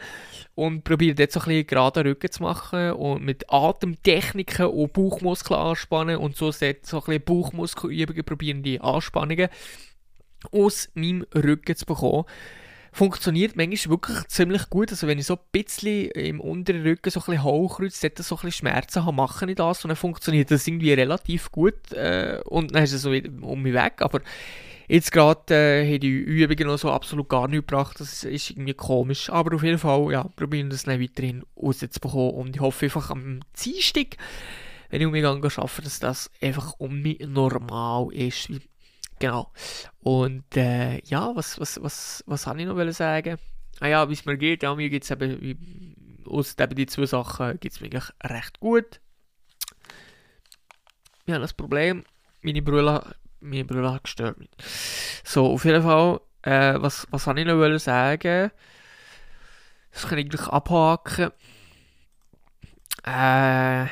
und 0.55 0.85
probiere 0.85 1.15
dort 1.15 1.33
so 1.33 1.41
ein 1.41 1.47
bisschen 1.47 1.67
gerade 1.67 2.05
Rücken 2.05 2.31
zu 2.31 2.43
machen 2.43 2.93
und 2.93 3.23
mit 3.23 3.51
Atemtechniken 3.51 4.67
und 4.67 4.93
Bauchmuskeln 4.93 5.59
anspannen 5.59 6.17
und 6.17 6.37
so, 6.37 6.51
so 6.51 6.65
ein 6.65 6.77
bisschen 6.83 7.23
Bauchmuskelübungen 7.25 8.25
probieren, 8.25 8.63
die 8.63 8.81
Anspannungen 8.81 9.49
aus 10.51 10.89
meinem 10.95 11.27
Rücken 11.35 11.77
zu 11.77 11.87
bekommen. 11.87 12.25
Funktioniert 12.95 13.57
manchmal 13.57 13.93
wirklich 13.95 14.29
ziemlich 14.29 14.69
gut. 14.69 14.91
Also 14.91 15.07
wenn 15.07 15.19
ich 15.19 15.25
so 15.25 15.35
ein 15.35 15.41
bisschen 15.51 16.11
im 16.11 16.41
unteren 16.41 16.83
Rücken 16.83 17.11
so 17.11 17.21
ein 17.21 17.27
bisschen 17.27 17.43
hochkreuze, 17.43 18.11
dort 18.11 18.19
so 18.19 18.35
ein 18.35 18.43
bisschen 18.43 18.53
Schmerzen 18.53 19.05
habe, 19.07 19.17
mache 19.17 19.49
ich 19.49 19.57
das 19.57 19.83
und 19.83 19.89
dann 19.89 19.97
funktioniert 19.97 20.51
das 20.51 20.67
irgendwie 20.67 20.93
relativ 20.93 21.51
gut 21.51 21.93
äh, 21.93 22.41
und 22.45 22.75
dann 22.75 22.85
ist 22.85 22.93
es 22.93 23.03
so 23.03 23.11
um 23.11 23.63
mich 23.63 23.73
weg. 23.73 23.95
Aber 24.01 24.21
Jetzt 24.93 25.11
gerade 25.11 25.55
äh, 25.55 25.91
haben 25.91 26.01
die 26.01 26.11
Übungen 26.11 26.67
noch 26.67 26.77
so 26.77 26.93
absolut 26.93 27.27
gar 27.27 27.49
nicht 27.49 27.67
gebracht. 27.67 27.99
Das 27.99 28.25
ist 28.25 28.51
irgendwie 28.51 28.75
komisch. 28.75 29.31
Aber 29.31 29.57
auf 29.57 29.63
jeden 29.63 29.79
Fall, 29.79 30.13
ja, 30.13 30.25
probieren 30.25 30.69
das 30.69 30.83
dann 30.83 31.01
weiterhin 31.01 31.47
rauszubekommen. 31.57 32.35
Und 32.35 32.57
ich 32.57 32.61
hoffe 32.61 32.85
einfach 32.85 33.09
am 33.09 33.41
Dienstag, 33.65 34.19
wenn 34.91 35.01
ich 35.01 35.07
um 35.07 35.15
mich 35.15 35.25
arbeite, 35.25 35.81
dass 35.81 35.99
das 35.99 36.31
einfach 36.43 36.75
um 36.77 37.01
mich 37.01 37.21
normal 37.21 38.13
ist. 38.13 38.51
Genau. 39.19 39.51
Und 40.01 40.59
äh, 40.59 41.01
ja, 41.07 41.35
was, 41.35 41.59
was, 41.59 41.83
was, 41.83 42.23
was 42.27 42.47
habe 42.47 42.61
ich 42.61 42.67
noch 42.67 42.93
sagen? 42.93 43.39
Ah 43.81 43.87
ja, 43.87 44.11
wie 44.11 44.13
es 44.13 44.27
mir 44.27 44.37
geht, 44.37 44.63
ja, 44.63 44.75
mir 44.75 44.91
geht 44.91 45.05
es 45.05 45.11
eben, 45.11 46.23
aus 46.29 46.55
eben 46.59 46.75
die 46.75 46.85
zwei 46.85 47.07
Sachen 47.07 47.59
geht 47.61 47.73
es 47.73 47.81
mir 47.81 47.87
eigentlich 47.87 48.13
recht 48.23 48.61
gut. 48.61 49.01
wir 51.25 51.37
haben 51.37 51.41
das 51.41 51.55
Problem, 51.55 52.05
meine 52.43 52.61
Brille, 52.61 53.15
meine 53.43 53.65
Brille 53.65 54.01
gestört. 54.03 54.37
So, 55.25 55.47
auf 55.47 55.65
jeden 55.65 55.83
Fall, 55.83 56.21
äh, 56.43 56.75
was, 56.79 57.07
was 57.11 57.27
wollte 57.27 57.41
ich 57.41 57.47
noch 57.47 57.79
sagen? 57.79 58.51
Das 59.93 60.09
kann 60.09 60.19
ich 60.19 60.29
gleich 60.29 60.49
abhaken. 60.49 61.31
Äh, 63.05 63.85
äh, 63.85 63.89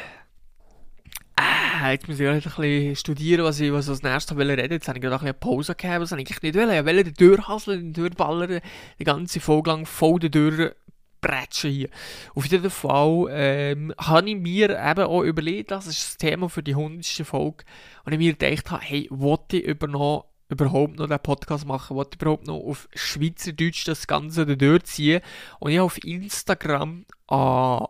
jetzt 1.92 2.08
muss 2.08 2.20
ich 2.20 2.28
ein 2.28 2.40
bisschen 2.40 2.96
studieren, 2.96 3.44
was 3.44 3.60
ich 3.60 3.72
was 3.72 3.88
als 3.88 4.02
nächstes 4.02 4.36
reden. 4.36 4.70
Jetzt 4.70 4.88
habe 4.88 4.98
ich 4.98 5.02
gerade 5.02 5.16
ein 5.16 5.20
bisschen 5.20 5.40
Pause 5.40 5.74
das 5.74 6.12
habe 6.12 6.22
ich 6.22 6.42
nicht 6.42 6.54
wollen. 6.54 6.70
Ich 6.70 6.84
wollte 6.84 7.12
durchhasseln, 7.12 7.92
durchballern, 7.92 8.60
die 8.98 9.04
ganze 9.04 9.40
Folge 9.40 9.70
lang 9.70 9.86
voll 9.86 10.18
durch 10.18 10.72
bretschen 11.20 11.70
hier. 11.70 11.88
Auf 12.34 12.46
jeden 12.46 12.70
Fall 12.70 13.26
ähm, 13.30 13.94
habe 13.98 14.30
ich 14.30 14.36
mir 14.36 14.70
eben 14.70 15.04
auch 15.04 15.22
überlegt, 15.22 15.70
das 15.70 15.86
ist 15.86 16.02
das 16.02 16.16
Thema 16.16 16.48
für 16.48 16.62
die 16.62 16.74
100. 16.74 17.04
Folge, 17.26 17.64
und 18.04 18.12
ich 18.12 18.18
mir 18.18 18.34
gedacht 18.34 18.70
habe, 18.70 18.82
hey, 18.82 19.06
wollte 19.10 19.58
ich 19.58 19.64
über 19.64 19.86
noch, 19.86 20.26
überhaupt 20.48 20.98
noch 20.98 21.06
den 21.06 21.18
Podcast 21.20 21.66
machen, 21.66 21.96
wollte 21.96 22.16
ich 22.16 22.22
überhaupt 22.22 22.46
noch 22.46 22.58
auf 22.58 22.88
Schweizerdeutsch 22.94 23.86
das 23.86 24.06
Ganze 24.06 24.56
durchziehen 24.56 25.20
und 25.58 25.70
ich 25.70 25.78
habe 25.78 25.86
auf 25.86 26.02
Instagram 26.02 27.04
eine 27.28 27.86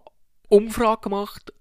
Umfrage 0.49 1.03
gemacht 1.03 1.53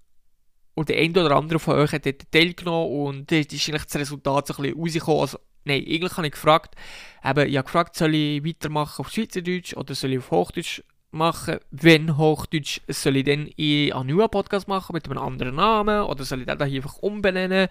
und 0.79 0.87
der 0.87 0.97
eine 0.97 1.25
oder 1.25 1.35
andere 1.35 1.59
von 1.59 1.75
euch 1.75 1.91
hat 1.91 2.05
dort 2.05 2.31
teilgenommen 2.31 2.89
und 2.89 3.31
dort 3.31 3.51
ist 3.51 3.67
eigentlich 3.67 3.83
das 3.83 3.95
Resultat 3.97 4.47
so 4.47 4.53
ein 4.55 4.63
bisschen 4.63 4.79
rausgekommen. 4.79 5.21
Also, 5.21 5.39
nein, 5.65 5.83
eigentlich 5.85 6.15
habe 6.15 6.27
ich 6.27 6.33
gefragt, 6.33 6.75
eben, 7.23 7.49
ich 7.49 7.57
habe 7.57 7.65
gefragt, 7.65 7.95
soll 7.97 8.15
ich 8.15 8.45
weitermachen 8.45 9.01
auf 9.01 9.11
Schweizerdeutsch 9.11 9.73
oder 9.75 9.93
soll 9.93 10.13
ich 10.13 10.19
auf 10.19 10.31
Hochdeutsch 10.31 10.81
machen, 11.11 11.59
wenn 11.71 12.17
Hochdeutsch, 12.17 12.81
soll 12.87 13.17
ich 13.17 13.25
dann 13.25 13.49
einen 13.57 14.07
neuen 14.07 14.29
Podcast 14.29 14.67
machen 14.67 14.93
mit 14.93 15.09
einem 15.09 15.17
anderen 15.17 15.55
Namen 15.55 16.03
oder 16.03 16.23
soll 16.23 16.41
ich 16.41 16.45
den 16.45 16.63
hier 16.65 16.81
einfach 16.81 16.97
umbenennen 16.97 17.67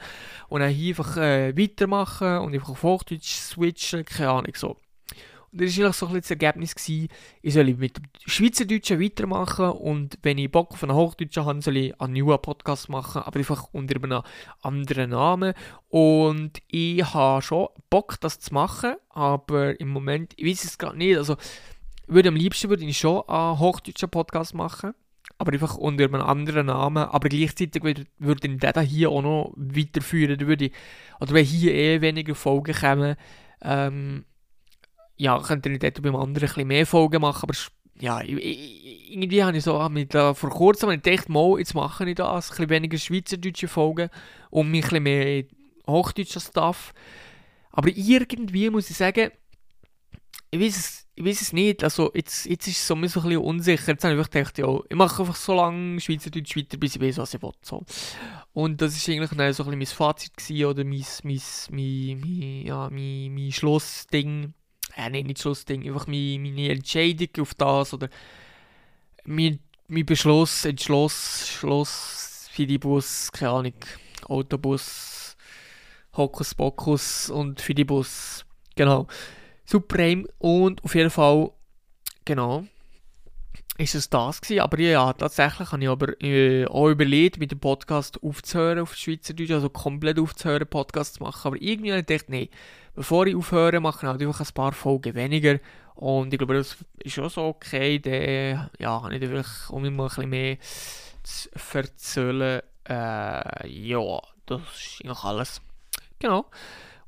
und 0.48 0.60
dann 0.60 0.74
einfach 0.74 1.16
äh, 1.16 1.56
weitermachen 1.56 2.38
und 2.38 2.54
einfach 2.54 2.70
auf 2.70 2.82
Hochdeutsch 2.82 3.34
switchen, 3.34 4.04
keine 4.04 4.30
Ahnung 4.30 4.54
so. 4.54 4.76
Und 5.50 5.62
das 5.62 5.78
war 5.78 5.86
eigentlich 5.86 5.96
so 5.96 6.06
ein 6.06 6.12
bisschen 6.12 6.20
das 6.20 6.30
Ergebnis, 6.30 6.74
gewesen, 6.74 7.08
ich 7.40 7.54
soll 7.54 7.74
mit 7.74 7.96
dem 7.96 8.04
Schweizerdeutschen 8.26 9.00
weitermachen 9.00 9.70
und 9.70 10.18
wenn 10.22 10.36
ich 10.36 10.50
Bock 10.50 10.72
auf 10.72 10.82
einen 10.82 10.94
Hochdeutschen 10.94 11.46
habe, 11.46 11.62
soll 11.62 11.76
ich 11.78 12.00
einen 12.00 12.12
neuen 12.12 12.42
Podcast 12.42 12.90
machen, 12.90 13.22
aber 13.22 13.38
einfach 13.38 13.68
unter 13.72 13.96
einem 13.96 14.22
anderen 14.60 15.10
Namen. 15.10 15.54
Und 15.88 16.60
ich 16.66 17.02
habe 17.02 17.40
schon 17.40 17.68
Bock, 17.88 18.20
das 18.20 18.40
zu 18.40 18.52
machen, 18.52 18.96
aber 19.08 19.80
im 19.80 19.88
Moment, 19.88 20.34
ich 20.36 20.44
weiß 20.44 20.64
es 20.64 20.76
gerade 20.76 20.98
nicht, 20.98 21.16
also 21.16 21.36
würde 22.08 22.28
am 22.28 22.36
liebsten 22.36 22.70
würde 22.70 22.84
ich 22.84 22.98
schon 22.98 23.28
einen 23.28 23.58
hochdeutschen 23.58 24.08
Podcast 24.08 24.54
machen, 24.54 24.94
aber 25.38 25.52
einfach 25.52 25.76
unter 25.76 26.04
einem 26.04 26.16
anderen 26.16 26.66
Namen. 26.66 27.04
Aber 27.04 27.28
gleichzeitig 27.28 27.82
würde, 27.82 28.06
ich 28.18 28.60
den 28.60 28.82
hier 28.84 29.10
auch 29.10 29.22
noch 29.22 29.52
weiterführen. 29.56 30.40
Würde 30.40 30.66
ich, 30.66 30.72
oder 31.20 31.32
wenn 31.32 31.44
hier 31.44 31.74
eh 31.74 32.00
weniger 32.00 32.34
Folgen 32.34 32.74
kommen, 32.74 33.16
ähm, 33.62 34.24
ja, 35.16 35.38
könnte 35.40 35.68
ich 35.70 35.78
dort 35.80 36.00
beim 36.02 36.16
anderen 36.16 36.48
ein 36.48 36.54
bisschen 36.54 36.68
mehr 36.68 36.86
Folgen 36.86 37.20
machen, 37.20 37.42
aber 37.42 37.54
ja, 38.00 38.20
irgendwie 38.22 39.42
habe 39.42 39.56
ich 39.56 39.64
so 39.64 39.88
mit, 39.88 40.14
äh, 40.14 40.32
vor 40.34 40.50
kurzem 40.50 40.90
gedacht, 40.90 41.28
mal, 41.28 41.58
jetzt 41.58 41.74
mache 41.74 42.08
ich 42.08 42.14
das, 42.14 42.50
ein 42.50 42.50
bisschen 42.50 42.70
weniger 42.70 42.98
schweizerdeutsche 42.98 43.68
Folgen 43.68 44.10
und 44.50 44.70
mich 44.70 44.84
ein 44.84 44.88
bisschen 44.88 45.02
mehr 45.02 45.44
hochdeutscher 45.86 46.40
Stuff. 46.40 46.94
Aber 47.72 47.88
irgendwie 47.88 48.70
muss 48.70 48.90
ich 48.90 48.96
sagen, 48.96 49.30
ich 50.50 50.60
weiß 50.60 50.76
es, 50.76 51.06
ich 51.14 51.24
weiß 51.24 51.40
es 51.42 51.52
nicht, 51.52 51.84
also 51.84 52.10
jetzt, 52.14 52.46
jetzt 52.46 52.66
ist 52.68 52.78
es 52.78 52.86
so 52.86 52.94
ein 52.94 53.00
bisschen 53.02 53.36
unsicher, 53.38 53.92
jetzt 53.92 54.04
habe 54.04 54.18
ich 54.18 54.30
gedacht, 54.30 54.56
ja, 54.58 54.78
ich 54.88 54.96
mache 54.96 55.22
einfach 55.22 55.36
so 55.36 55.54
lange 55.54 56.00
Schweizerdeutsch 56.00 56.56
weiter, 56.56 56.78
bis 56.78 56.96
ich 56.96 57.02
weiß, 57.02 57.18
was 57.18 57.34
ich 57.34 57.42
will, 57.42 57.52
so. 57.60 57.84
Und 58.52 58.80
das 58.80 58.96
ist 58.96 59.08
eigentlich 59.08 59.30
so 59.30 59.36
ein 59.36 59.48
bisschen 59.48 59.78
mein 59.78 59.86
Fazit 59.86 60.36
gewesen, 60.36 60.64
oder 60.64 60.84
mein, 60.84 61.04
mein, 61.24 61.40
mein, 61.70 62.20
mein, 62.20 62.66
ja, 62.66 62.88
mein, 62.90 63.34
mein 63.34 63.52
Schlussding, 63.52 64.54
äh, 64.96 65.10
nein, 65.10 65.26
nicht 65.26 65.40
Schlussding, 65.40 65.86
einfach 65.86 66.06
meine, 66.06 66.38
meine 66.38 66.70
Entscheidung 66.70 67.28
auf 67.40 67.54
das, 67.54 67.92
oder 67.92 68.08
mein, 69.24 69.58
mein 69.88 70.06
Beschluss, 70.06 70.64
Entschluss, 70.64 71.48
Schluss, 71.48 72.48
Fidibus, 72.52 73.30
keine 73.32 73.50
Ahnung, 73.50 73.74
Autobus, 74.26 75.36
Hokuspokus 76.16 77.28
und 77.28 77.60
Fidibus, 77.60 78.46
genau. 78.74 79.06
Supreme 79.68 80.26
und 80.38 80.82
auf 80.82 80.94
jeden 80.94 81.10
Fall, 81.10 81.50
genau, 82.24 82.64
ist 83.76 83.94
es 83.94 84.08
das 84.08 84.40
gewesen. 84.40 84.60
Aber 84.60 84.80
ja, 84.80 85.12
tatsächlich 85.12 85.70
habe 85.70 85.82
ich 85.82 85.88
aber 85.90 86.22
äh, 86.22 86.66
auch 86.66 86.88
überlegt, 86.88 87.38
mit 87.38 87.52
dem 87.52 87.60
Podcast 87.60 88.22
aufzuhören 88.22 88.78
auf 88.78 88.94
Schweizerdeutsch, 88.94 89.50
also 89.50 89.68
komplett 89.68 90.18
aufzuhören, 90.18 90.66
Podcast 90.66 91.14
zu 91.14 91.22
machen. 91.22 91.48
Aber 91.48 91.60
irgendwie 91.60 91.90
habe 91.90 92.00
ich 92.00 92.06
gedacht, 92.06 92.30
nee, 92.30 92.48
bevor 92.94 93.26
ich 93.26 93.36
aufhöre, 93.36 93.78
mache 93.78 94.06
ich 94.06 94.08
halt 94.08 94.22
einfach 94.22 94.40
ein 94.40 94.54
paar 94.54 94.72
Folgen 94.72 95.14
weniger. 95.14 95.58
Und 95.96 96.32
ich 96.32 96.38
glaube, 96.38 96.54
das 96.54 96.78
ist 97.00 97.18
auch 97.18 97.28
so 97.30 97.42
okay. 97.42 97.98
Dann, 97.98 98.70
ja, 98.78 99.02
habe 99.02 99.14
ich 99.14 99.20
dann 99.20 99.44
um 99.68 99.84
immer 99.84 100.04
ein 100.04 100.08
bisschen 100.08 100.30
mehr 100.30 100.56
zu 101.24 101.50
erzählen, 101.76 102.62
äh, 102.88 103.68
ja, 103.68 104.20
das 104.46 104.60
ist 104.62 105.00
eigentlich 105.04 105.24
alles. 105.24 105.60
Genau. 106.18 106.46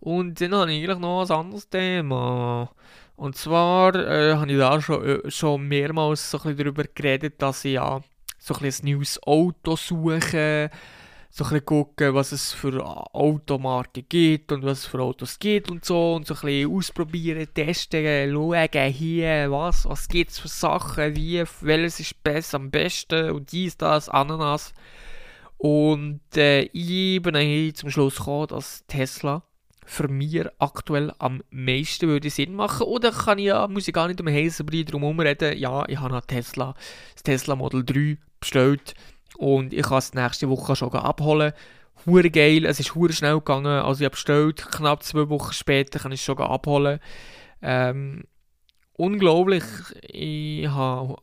Und 0.00 0.40
dann 0.40 0.54
habe 0.54 0.72
ich 0.72 0.82
eigentlich 0.82 0.98
noch 0.98 1.22
ein 1.22 1.30
anderes 1.30 1.68
Thema. 1.68 2.70
Und 3.16 3.36
zwar 3.36 3.94
äh, 3.94 4.34
habe 4.34 4.50
ich 4.50 4.58
da 4.58 4.80
schon, 4.80 5.04
äh, 5.04 5.30
schon 5.30 5.68
mehrmals 5.68 6.30
so 6.30 6.40
ein 6.42 6.56
darüber 6.56 6.84
geredet, 6.84 7.40
dass 7.42 7.66
ich 7.66 7.74
ja 7.74 8.00
so 8.38 8.54
ein, 8.54 8.64
ein 8.64 8.74
neues 8.82 9.22
Auto 9.24 9.76
suche, 9.76 10.70
so 11.28 11.44
ein 11.44 11.50
bisschen 11.50 11.64
gucken, 11.66 12.14
was 12.14 12.32
es 12.32 12.54
für 12.54 12.82
Automarken 12.82 14.06
gibt 14.08 14.52
und 14.52 14.64
was 14.64 14.78
es 14.78 14.86
für 14.86 15.00
Autos 15.00 15.38
gibt 15.38 15.70
und 15.70 15.84
so 15.84 16.14
und 16.14 16.26
so 16.26 16.34
ein 16.34 16.40
bisschen 16.40 16.74
ausprobieren, 16.74 17.46
testen, 17.52 18.32
schauen, 18.32 18.90
hier, 18.90 19.50
was, 19.50 19.86
was 19.86 20.08
gibt 20.08 20.30
es 20.30 20.38
für 20.38 20.48
Sachen, 20.48 21.14
wie, 21.14 21.44
welches 21.60 22.00
ist 22.00 22.22
besser, 22.24 22.56
am 22.56 22.70
besten 22.70 23.32
und 23.32 23.52
dies, 23.52 23.76
das, 23.76 24.08
Ananas. 24.08 24.72
Und 25.58 26.22
äh, 26.36 26.62
ich 26.72 27.20
bin 27.20 27.34
dann 27.34 27.74
zum 27.74 27.90
Schluss 27.90 28.16
gekommen, 28.16 28.46
dass 28.46 28.86
Tesla 28.86 29.42
für 29.90 30.06
mich 30.06 30.40
aktuell 30.58 31.12
am 31.18 31.42
meisten 31.50 32.06
würde 32.06 32.30
Sinn 32.30 32.54
machen. 32.54 32.86
Oder 32.86 33.10
kann 33.10 33.38
ich 33.38 33.46
ja, 33.46 33.66
muss 33.66 33.88
ich 33.88 33.94
gar 33.94 34.06
nicht 34.06 34.20
um 34.20 34.28
heißen 34.28 34.64
Brei 34.64 34.84
drum 34.84 35.18
reden. 35.18 35.58
Ja, 35.58 35.84
ich 35.88 35.98
habe 35.98 36.22
Tesla, 36.26 36.74
das 37.14 37.24
Tesla 37.24 37.56
Model 37.56 37.84
3 37.84 38.16
bestellt 38.38 38.94
und 39.36 39.74
ich 39.74 39.82
kann 39.82 39.98
es 39.98 40.14
nächste 40.14 40.48
Woche 40.48 40.76
schon 40.76 40.92
abholen. 40.92 41.52
Hure 42.06 42.30
geil, 42.30 42.66
es 42.66 42.78
ist 42.78 42.94
hure 42.94 43.12
schnell 43.12 43.34
gegangen. 43.34 43.66
Also 43.66 44.00
ich 44.00 44.04
habe 44.04 44.12
bestellt, 44.12 44.64
knapp 44.70 45.02
zwei 45.02 45.28
Wochen 45.28 45.52
später 45.52 45.98
kann 45.98 46.12
ich 46.12 46.20
es 46.20 46.24
schon 46.24 46.38
abholen. 46.38 47.00
Ähm, 47.60 48.22
unglaublich. 49.00 49.64
Ich 50.02 50.66
habe 50.68 51.16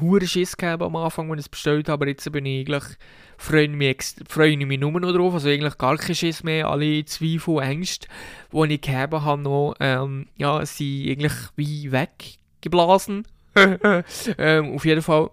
hure 0.00 0.26
Schiss 0.26 0.56
gehabt 0.56 0.82
am 0.82 0.96
Anfang, 0.96 1.30
als 1.30 1.40
ich 1.40 1.46
es 1.46 1.48
bestellt 1.48 1.88
habe, 1.88 2.04
aber 2.04 2.08
jetzt 2.08 2.30
bin 2.32 2.46
ich 2.46 2.60
eigentlich 2.60 2.96
freue 3.42 3.64
ich 3.64 3.70
mich, 3.70 3.96
freue 4.28 4.50
ich 4.50 4.66
mich 4.66 4.78
nur 4.78 4.92
noch 4.92 5.12
drauf, 5.12 5.34
also 5.34 5.48
eigentlich 5.48 5.76
gar 5.76 5.96
kein 5.96 6.14
Schiss 6.14 6.44
mehr, 6.44 6.68
alle 6.68 7.04
Zweifel 7.04 7.58
Ängste, 7.60 8.06
die 8.52 8.74
ich 8.74 8.80
gehabt 8.80 9.12
habe, 9.12 9.42
noch, 9.42 9.74
ähm, 9.80 10.28
ja, 10.36 10.64
sind 10.64 11.10
eigentlich 11.10 11.32
wie 11.56 11.90
weggeblasen. 11.90 13.26
ähm, 14.38 14.74
auf 14.74 14.84
jeden 14.84 15.02
Fall, 15.02 15.30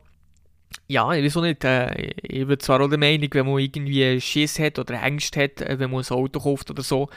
ja, 0.87 1.13
ich 1.13 1.23
weiß 1.23 1.37
auch 1.37 1.41
nicht, 1.43 1.63
äh, 1.63 2.11
ich 2.23 2.47
bin 2.47 2.59
zwar 2.59 2.81
auch 2.81 2.89
der 2.89 2.97
Meinung, 2.97 3.29
wenn 3.31 3.45
man 3.45 3.59
irgendwie 3.59 4.19
Schiss 4.19 4.57
hat 4.57 4.79
oder 4.79 5.01
Ängste 5.01 5.43
hat, 5.43 5.61
äh, 5.61 5.77
wenn 5.77 5.91
man 5.91 6.03
ein 6.03 6.09
Auto 6.09 6.39
kauft 6.39 6.71
oder 6.71 6.81
so, 6.81 7.09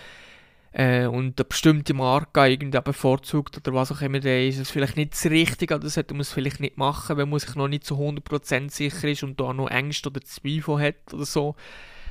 äh, 0.72 1.06
und 1.06 1.38
eine 1.38 1.44
bestimmte 1.44 1.94
Marke 1.94 2.46
irgendwie 2.46 2.80
bevorzugt 2.80 3.56
oder 3.56 3.74
was 3.74 3.92
auch 3.92 4.00
immer, 4.00 4.20
dann 4.20 4.48
ist 4.48 4.58
es 4.58 4.70
vielleicht 4.70 4.96
nicht 4.96 5.12
das 5.12 5.26
Richtige 5.26 5.74
oder 5.74 5.88
sollte 5.88 6.14
man 6.14 6.22
es 6.22 6.32
vielleicht 6.32 6.60
nicht 6.60 6.78
machen, 6.78 7.16
wenn 7.16 7.28
man 7.28 7.38
sich 7.38 7.54
noch 7.54 7.68
nicht 7.68 7.84
zu 7.84 7.96
100% 7.96 8.70
sicher 8.70 9.08
ist 9.08 9.22
und 9.22 9.38
da 9.38 9.52
noch 9.52 9.68
Ängste 9.70 10.08
oder 10.08 10.22
Zweifel 10.22 10.80
hat 10.80 11.12
oder 11.12 11.26
so. 11.26 11.54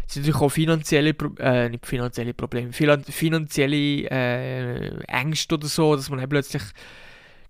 Es 0.08 0.16
sind 0.16 0.24
natürlich 0.24 0.42
auch 0.42 0.50
finanzielle, 0.50 1.16
äh, 1.40 1.70
nicht 1.70 1.86
finanzielle 1.86 2.34
Probleme, 2.34 2.72
finanzielle 2.74 4.10
äh, 4.10 5.04
Ängste 5.08 5.56
oder 5.56 5.68
so, 5.68 5.96
dass 5.96 6.10
man 6.10 6.20
dann 6.20 6.30
plötzlich 6.30 6.64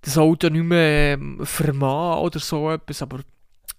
das 0.01 0.17
Auto 0.17 0.49
nicht 0.49 0.63
mehr 0.63 1.17
äh, 1.17 1.45
vermag 1.45 2.19
oder 2.19 2.39
so 2.39 2.71
etwas, 2.71 3.01
aber 3.01 3.19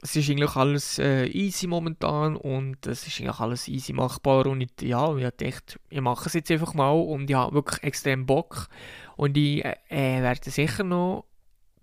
es 0.02 0.16
ist 0.16 0.28
eigentlich 0.28 0.56
alles 0.56 0.98
äh, 0.98 1.26
easy 1.26 1.68
momentan 1.68 2.36
und 2.36 2.86
es 2.86 3.06
ist 3.06 3.20
eigentlich 3.20 3.38
alles 3.38 3.68
easy 3.68 3.92
machbar 3.92 4.46
und 4.46 4.60
ich, 4.60 4.70
ja, 4.82 5.16
ich 5.16 5.24
dachte, 5.24 5.78
ich 5.90 6.00
mache 6.00 6.26
es 6.26 6.34
jetzt 6.34 6.50
einfach 6.50 6.74
mal 6.74 6.90
und 6.90 7.30
ich 7.30 7.36
habe 7.36 7.54
wirklich 7.54 7.82
extrem 7.84 8.26
Bock 8.26 8.68
und 9.16 9.36
ich 9.36 9.64
äh, 9.64 10.20
werde 10.20 10.50
sicher 10.50 10.82
noch 10.82 11.24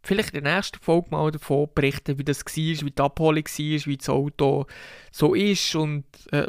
vielleicht 0.04 0.34
in 0.34 0.44
der 0.44 0.56
nächsten 0.56 0.80
Folge 0.80 1.08
mal 1.12 1.32
davon 1.32 1.70
berichten, 1.74 2.18
wie 2.18 2.26
das 2.26 2.46
war, 2.46 2.54
wie 2.56 2.92
die 2.92 3.02
Abholung 3.02 3.44
war, 3.46 3.86
wie 3.86 3.98
das 3.98 4.10
Auto 4.10 4.66
so 5.12 5.34
ist 5.34 5.76
und 5.76 6.04
äh, 6.32 6.48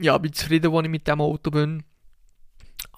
ja, 0.00 0.22
wie 0.22 0.30
zufrieden 0.30 0.72
ich 0.84 0.90
mit 0.90 1.08
dem 1.08 1.20
Auto 1.20 1.50
bin. 1.50 1.82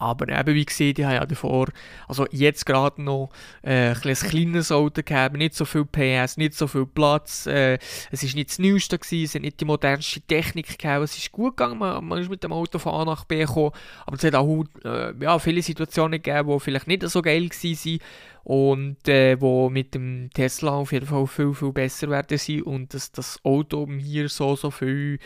Aber 0.04 0.28
eben, 0.28 0.54
wie 0.54 0.64
gesagt, 0.66 0.98
ich 0.98 1.04
habe 1.04 1.14
ja 1.14 1.24
davor, 1.24 1.68
also 2.06 2.26
jetzt 2.30 2.66
gerade 2.66 3.02
noch 3.02 3.30
äh, 3.62 3.90
ein, 3.90 3.96
ein 4.04 4.14
kleines 4.14 4.70
Auto 4.70 5.02
gehabt, 5.02 5.36
nicht 5.36 5.54
so 5.54 5.64
viel 5.64 5.86
PS, 5.86 6.36
nicht 6.36 6.54
so 6.54 6.66
viel 6.66 6.84
Platz. 6.84 7.46
Äh, 7.46 7.78
es 8.10 8.22
war 8.22 8.34
nicht 8.34 8.50
das 8.50 8.58
Neueste, 8.58 8.98
gewesen, 8.98 9.24
es 9.24 9.34
hat 9.34 9.42
nicht 9.42 9.60
die 9.60 9.64
modernste 9.64 10.20
Technik 10.20 10.78
gehabt. 10.78 11.04
Es 11.04 11.16
ist 11.16 11.32
gut 11.32 11.56
gegangen, 11.56 11.78
man, 11.78 12.04
man 12.04 12.18
ist 12.20 12.28
mit 12.28 12.44
dem 12.44 12.52
Auto 12.52 12.78
von 12.78 12.92
A 12.94 13.04
nach 13.06 13.24
B 13.24 13.38
gekommen. 13.38 13.72
Aber 14.04 14.16
es 14.16 14.24
hat 14.24 14.34
auch 14.34 14.64
äh, 14.84 15.14
ja, 15.20 15.38
viele 15.38 15.62
Situationen 15.62 16.20
gegeben, 16.20 16.50
die 16.50 16.60
vielleicht 16.60 16.86
nicht 16.86 17.02
so 17.08 17.22
geil 17.22 17.48
waren 17.48 17.98
und 18.44 19.08
äh, 19.08 19.40
wo 19.40 19.70
mit 19.70 19.94
dem 19.94 20.28
Tesla 20.34 20.72
auf 20.72 20.92
jeden 20.92 21.06
Fall 21.06 21.26
viel, 21.26 21.54
viel 21.54 21.72
besser 21.72 22.10
werden 22.10 22.36
sein 22.36 22.62
und 22.62 22.92
dass 22.92 23.10
das 23.10 23.40
Auto 23.42 23.86
mir 23.86 24.28
so, 24.28 24.54
so 24.54 24.70
viel 24.70 25.18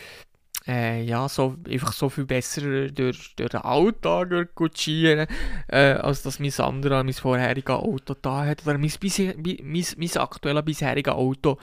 äh, 0.69 1.03
ja, 1.03 1.29
so, 1.29 1.57
einfach 1.67 1.93
so 1.93 2.09
viel 2.11 2.27
besser 2.27 2.89
durch, 2.89 3.35
durch 3.37 3.51
den 3.51 3.61
Alltag 3.63 4.55
kutschieren, 4.55 5.27
äh, 5.69 5.95
als 5.95 6.23
dass 6.23 6.39
mein 6.39 6.53
anderer, 6.59 7.03
mein 7.03 7.15
vorheriges 7.15 7.75
Auto 7.75 8.15
da 8.15 8.45
hat, 8.45 8.67
oder 8.67 8.79
mein, 8.79 8.93
bisher, 9.01 9.35
mein, 9.37 9.87
mein 9.97 10.17
aktuelles 10.17 10.65
bisheriges 10.65 11.15
Auto 11.15 11.59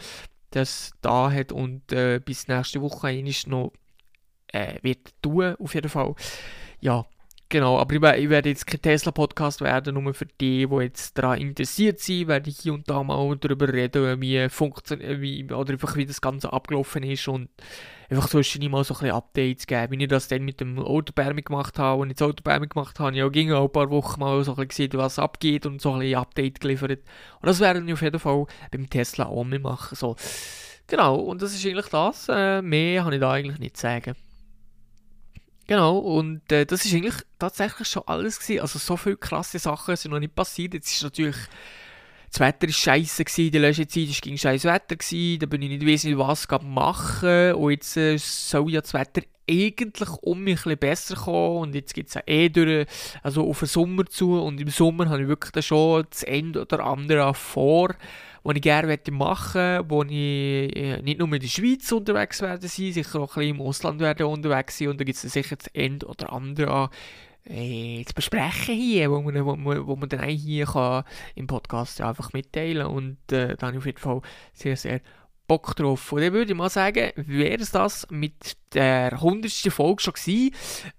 das 0.56 0.94
da 1.02 1.32
hat 1.32 1.52
und 1.52 1.92
äh, 1.92 2.22
bis 2.24 2.48
nächste 2.48 2.82
Woche 2.82 3.08
eigentlich 3.08 3.46
noch 3.46 3.74
äh, 4.48 4.80
wird 4.82 5.14
tun, 5.22 5.56
auf 5.60 5.76
jeden 5.76 5.90
Fall. 5.90 6.16
Ja, 6.80 7.06
Genau, 7.48 7.78
aber 7.78 7.94
ich, 7.94 8.24
ich 8.24 8.30
werde 8.30 8.50
jetzt 8.50 8.66
kein 8.66 8.82
Tesla-Podcast 8.82 9.62
werden, 9.62 9.94
nur 9.94 10.16
für 10.16 10.26
die, 10.26 10.66
die 10.66 10.76
jetzt 10.82 11.16
daran 11.16 11.40
interessiert 11.40 12.00
sind, 12.00 12.28
werde 12.28 12.50
ich 12.50 12.60
hier 12.60 12.74
und 12.74 12.90
da 12.90 13.04
mal 13.04 13.38
darüber 13.38 13.72
reden, 13.72 14.20
wie 14.20 14.50
funktioniert, 14.50 15.52
oder 15.52 15.74
einfach 15.74 15.96
wie 15.96 16.08
das 16.08 16.22
Ganze 16.22 16.52
abgelaufen 16.52 17.04
ist 17.04 17.28
und 17.28 17.50
einfach 18.10 18.30
zwischendurch 18.30 18.72
mal 18.72 18.84
so 18.84 18.96
ein 18.96 19.00
bisschen 19.00 19.16
Updates 19.16 19.68
geben, 19.68 20.00
wie 20.00 20.04
ich 20.04 20.10
das 20.10 20.28
dann 20.28 20.44
mit 20.44 20.60
dem 20.60 20.80
Autobärmi 20.80 21.44
gemacht 21.44 21.78
habe. 21.78 22.02
Und 22.02 22.10
ich 22.10 22.18
das 22.18 22.28
Autobärmi 22.28 22.68
gemacht 22.68 23.00
habe, 23.00 23.16
ja, 23.16 23.28
ging 23.30 23.52
auch 23.52 23.66
ein 23.66 23.72
paar 23.72 23.92
Wochen 23.92 24.20
mal 24.20 24.44
so 24.44 24.56
ein 24.56 24.68
bisschen 24.68 24.90
gesehen, 24.90 25.00
was 25.00 25.20
abgeht 25.20 25.68
und 25.68 25.82
so 25.82 25.94
ein 25.94 26.00
bisschen 26.00 26.20
Update 26.20 26.60
geliefert. 26.60 26.92
Und 26.92 27.48
das 27.48 27.60
werden 27.60 27.86
wir 27.86 27.94
auf 27.94 28.02
jeden 28.02 28.20
Fall 28.20 28.46
beim 28.72 28.90
Tesla 28.90 29.28
auch 29.28 29.44
mehr 29.44 29.60
machen. 29.60 29.96
So. 29.96 30.16
Genau, 30.88 31.16
und 31.16 31.42
das 31.42 31.54
ist 31.54 31.66
eigentlich 31.66 31.88
das. 31.88 32.28
Äh, 32.30 32.62
mehr 32.62 33.04
kann 33.04 33.14
ich 33.14 33.20
da 33.20 33.32
eigentlich 33.32 33.60
nicht 33.60 33.78
sagen. 33.78 34.16
Genau, 35.68 35.98
und 35.98 36.52
äh, 36.52 36.66
das 36.66 36.86
ist 36.86 36.94
eigentlich 36.94 37.16
tatsächlich 37.40 37.88
schon 37.88 38.04
alles 38.06 38.40
gewesen. 38.40 38.62
Also 38.62 38.78
so 38.78 38.98
viele 38.98 39.18
krasse 39.18 39.58
Sachen 39.58 39.96
sind 39.96 40.12
noch 40.12 40.20
nicht 40.20 40.36
passiert. 40.36 40.76
Jetzt 40.76 40.92
ist 40.92 41.04
natürlich, 41.04 41.38
das 42.32 42.40
Wetter 42.40 42.68
war 42.68 42.74
scheiße 42.74 43.24
gewesen, 43.24 43.52
die 43.52 43.58
letzte 43.58 43.88
Zeit 43.88 44.08
war 44.08 44.16
gegen 44.22 44.38
scheiß 44.38 44.64
Wetter 44.66 44.96
gewesen, 44.96 45.40
da 45.40 45.46
bin 45.48 45.62
ich 45.64 45.70
nicht 45.70 45.86
wissen, 45.86 46.18
was 46.20 46.48
machen 46.62 47.54
und 47.56 47.72
jetzt 47.72 47.98
äh, 47.98 48.18
soll 48.18 48.72
ja 48.72 48.82
das 48.82 48.94
Wetter 48.94 49.22
eigentlich 49.50 50.10
um 50.22 50.44
mich 50.44 50.60
ein 50.60 50.64
bisschen 50.64 50.78
besser 50.78 51.16
kommen 51.16 51.58
und 51.58 51.76
jetzt 51.76 51.94
gibt 51.94 52.10
es 52.10 52.16
ja 52.16 52.22
eh 52.26 52.50
durch, 52.50 52.88
also 53.24 53.48
auf 53.48 53.60
den 53.60 53.68
Sommer 53.68 54.06
zu 54.06 54.42
und 54.42 54.60
im 54.60 54.70
Sommer 54.70 55.10
habe 55.10 55.24
ich 55.24 55.28
wirklich 55.28 55.66
schon 55.66 56.06
das 56.10 56.24
Ende 56.24 56.62
oder 56.62 56.84
andere 56.84 57.34
vor 57.34 57.96
die 58.54 58.58
ich 58.58 58.62
gerne 58.62 59.00
machen 59.12 59.18
möchte, 59.18 59.90
wo 59.90 60.04
ich 60.04 60.12
äh, 60.12 61.02
nicht 61.02 61.20
nur 61.20 61.32
in 61.34 61.40
der 61.40 61.48
Schweiz 61.48 61.92
unterwegs 61.92 62.42
werde 62.42 62.68
sein, 62.68 62.92
sicher 62.92 63.20
auch 63.20 63.36
ein 63.38 63.42
bisschen 63.42 63.56
im 63.56 63.62
Ausland 63.62 64.00
werde 64.00 64.28
unterwegs 64.28 64.78
sein. 64.78 64.90
Und 64.90 65.00
da 65.00 65.04
gibt 65.04 65.24
es 65.24 65.34
sicher 65.34 65.56
das 65.56 65.68
Ende 65.74 66.06
oder 66.06 66.32
andere 66.32 66.72
an 66.72 66.90
äh, 67.46 68.04
zu 68.06 68.14
besprechen 68.14 68.76
hier, 68.76 69.12
wo 69.12 69.22
man, 69.22 69.46
wo 69.46 69.56
man, 69.56 69.88
wo 69.88 69.96
man 69.96 70.10
dann 70.10 70.28
hier 70.30 70.66
kann 70.66 71.04
im 71.36 71.48
Podcast 71.48 72.02
einfach 72.02 72.34
mitteilen 72.34 72.88
und 72.88 73.18
äh, 73.32 73.56
da 73.56 73.68
habe 73.68 73.74
ich 73.74 73.78
auf 73.78 73.86
jeden 73.86 74.00
Fall 74.00 74.22
sehr, 74.54 74.76
sehr 74.78 75.02
Bock 75.48 75.76
drauf. 75.76 76.12
Und 76.12 76.22
dann 76.22 76.34
würde 76.34 76.52
ich 76.52 76.58
mal 76.58 76.70
sagen, 76.70 77.12
wäre 77.16 77.62
es 77.62 77.72
das 77.72 78.08
mit 78.10 78.58
der 78.74 79.14
100. 79.14 79.52
Folge 79.72 80.02
schon 80.02 80.14
gewesen. 80.14 80.52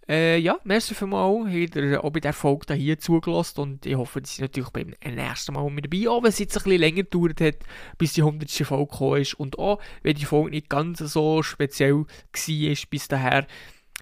Äh, 0.09 0.39
ja, 0.39 0.59
merci 0.65 0.95
mal, 1.05 1.45
habt 1.45 1.77
ihr 1.77 2.05
auch 2.05 2.11
bei 2.11 2.21
der 2.21 2.33
Folge 2.33 2.75
hier 2.75 2.99
zugelassen 2.99 3.61
und 3.61 3.87
ich 3.87 3.97
hoffe, 3.97 4.21
dass 4.21 4.39
ihr 4.39 4.45
natürlich 4.45 4.71
beim 4.71 4.95
nächsten 5.05 5.53
Mal 5.53 5.69
mit 5.71 5.85
dabei, 5.85 6.09
auch 6.09 6.23
wenn 6.23 6.31
es 6.31 6.39
jetzt 6.39 6.57
ein 6.57 6.63
bisschen 6.63 6.81
länger 6.81 7.03
gedauert 7.03 7.41
hat, 7.41 7.57
bis 7.99 8.15
die 8.15 8.23
100. 8.23 8.51
Folge 8.51 8.91
gekommen 8.91 9.21
ist 9.21 9.35
und 9.35 9.59
auch, 9.59 9.81
wenn 10.03 10.17
die 10.17 10.25
Folge 10.25 10.51
nicht 10.51 10.69
ganz 10.69 10.99
so 10.99 11.43
speziell 11.43 11.95
war 11.97 12.07
bis 12.91 13.09
daher, 13.09 13.47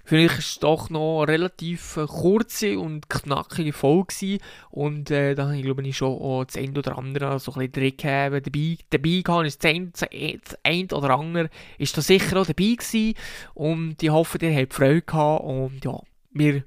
Finde 0.05 0.25
ich, 0.25 0.37
es 0.37 0.59
doch 0.59 0.91
noch 0.91 1.23
eine 1.23 1.31
relativ 1.31 1.97
äh, 1.97 2.05
kurze 2.05 2.77
und 2.77 3.09
knackige 3.09 3.73
Folge. 3.73 4.37
Und 4.69 5.09
äh, 5.09 5.33
da 5.33 5.45
habe 5.45 5.57
ich, 5.57 5.63
glaube 5.63 5.81
ich, 5.81 5.97
schon 5.97 6.13
auch 6.13 6.45
das 6.45 6.57
eine 6.57 6.77
oder 6.77 6.97
andere 6.99 7.39
so 7.39 7.53
ein 7.55 7.71
bisschen 7.71 7.97
drin. 7.97 8.43
Dabei, 8.43 8.77
dabei 8.91 9.21
gehabt 9.21 9.47
das 9.47 9.65
eine, 9.65 9.87
das 9.87 10.57
eine 10.63 10.87
oder 10.93 11.09
andere 11.09 11.49
ist 11.79 11.97
da 11.97 12.01
sicher 12.01 12.39
auch 12.39 12.45
dabei 12.45 12.75
gewesen. 12.75 13.15
Und 13.55 14.03
ich 14.03 14.09
hoffe, 14.11 14.37
ihr 14.41 14.55
habt 14.55 14.75
Freude 14.75 15.01
gehabt. 15.01 15.43
Und 15.43 15.83
ja, 15.83 15.99
wir 16.31 16.63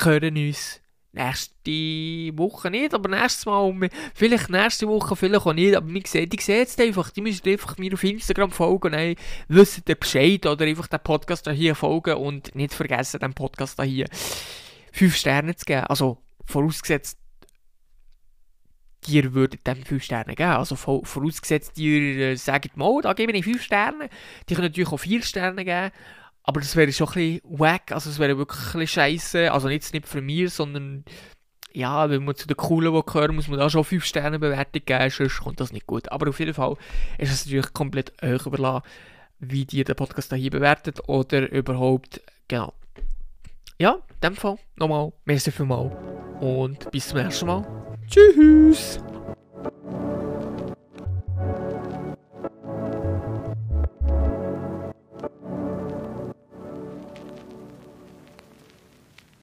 hören 0.00 0.36
uns 0.36 0.81
nächste 1.12 2.38
Woche 2.38 2.70
nicht, 2.70 2.94
aber 2.94 3.08
nächstes 3.08 3.46
Mal, 3.46 3.90
vielleicht 4.14 4.48
nächste 4.48 4.88
Woche, 4.88 5.14
vielleicht 5.14 5.46
auch 5.46 5.52
nicht, 5.52 5.76
aber 5.76 5.88
wir 5.88 6.02
sehen, 6.06 6.28
die 6.28 6.40
sehen 6.40 6.62
es 6.62 6.78
einfach, 6.78 7.10
die 7.10 7.20
müssen 7.20 7.48
einfach 7.48 7.76
mir 7.78 7.92
auf 7.92 8.02
Instagram 8.02 8.50
folgen 8.50 8.86
und 8.86 8.92
dann 8.92 9.14
wissen 9.48 9.84
ihr 9.86 9.94
Bescheid 9.94 10.44
oder? 10.46 10.64
Einfach 10.64 10.86
den 10.86 11.00
Podcast 11.00 11.48
hier 11.50 11.74
folgen 11.74 12.14
und 12.14 12.54
nicht 12.54 12.74
vergessen, 12.74 13.20
den 13.20 13.34
Podcast 13.34 13.80
hier 13.82 14.06
5 14.92 15.14
Sterne 15.14 15.54
zu 15.54 15.64
geben, 15.66 15.84
also 15.84 16.18
vorausgesetzt, 16.46 17.18
ihr 19.08 19.34
würdet 19.34 19.66
dem 19.66 19.84
5 19.84 20.02
Sterne 20.02 20.34
geben, 20.34 20.50
also 20.52 20.76
vorausgesetzt, 20.76 21.76
ihr 21.78 22.18
äh, 22.18 22.36
sagt 22.36 22.76
mal, 22.76 23.02
da 23.02 23.12
gebe 23.12 23.32
ich 23.32 23.44
5 23.44 23.62
Sterne, 23.62 24.08
die 24.48 24.54
können 24.54 24.68
natürlich 24.68 24.92
auch 24.92 24.98
4 24.98 25.22
Sterne 25.22 25.64
geben, 25.64 25.90
aber 26.44 26.60
das 26.60 26.76
wäre 26.76 26.92
schon 26.92 27.08
ein 27.08 27.12
bisschen 27.12 27.40
wack, 27.44 27.92
also 27.92 28.10
es 28.10 28.18
wäre 28.18 28.36
wirklich 28.36 28.74
ein 28.74 28.86
scheiße. 28.86 29.52
Also 29.52 29.68
jetzt 29.68 29.92
nicht 29.94 30.08
von 30.08 30.24
mir, 30.24 30.50
sondern 30.50 31.04
ja, 31.72 32.10
wenn 32.10 32.24
man 32.24 32.34
zu 32.34 32.46
den 32.46 32.56
Coolen 32.56 32.92
gehört, 32.92 33.32
muss 33.32 33.48
man 33.48 33.58
da 33.58 33.70
schon 33.70 33.84
5 33.84 34.04
Sterne 34.04 34.38
Bewertung 34.38 34.82
geben, 34.84 35.10
sonst 35.10 35.40
kommt 35.40 35.60
das 35.60 35.72
nicht 35.72 35.86
gut. 35.86 36.10
Aber 36.10 36.28
auf 36.28 36.38
jeden 36.38 36.54
Fall 36.54 36.76
ist 37.18 37.32
es 37.32 37.46
natürlich 37.46 37.72
komplett 37.72 38.12
euch 38.22 38.44
überlassen, 38.46 38.86
wie 39.38 39.66
ihr 39.72 39.84
den 39.84 39.96
Podcast 39.96 40.32
hier 40.34 40.50
bewertet 40.50 41.00
oder 41.08 41.50
überhaupt, 41.50 42.20
genau. 42.48 42.72
Ja, 43.78 43.94
in 43.94 44.20
dem 44.22 44.36
Fall 44.36 44.56
nochmal, 44.76 45.12
merci 45.24 45.50
vielmals 45.50 45.92
und 46.40 46.90
bis 46.90 47.08
zum 47.08 47.18
nächsten 47.18 47.46
Mal. 47.46 47.66
Tschüss! 48.06 49.00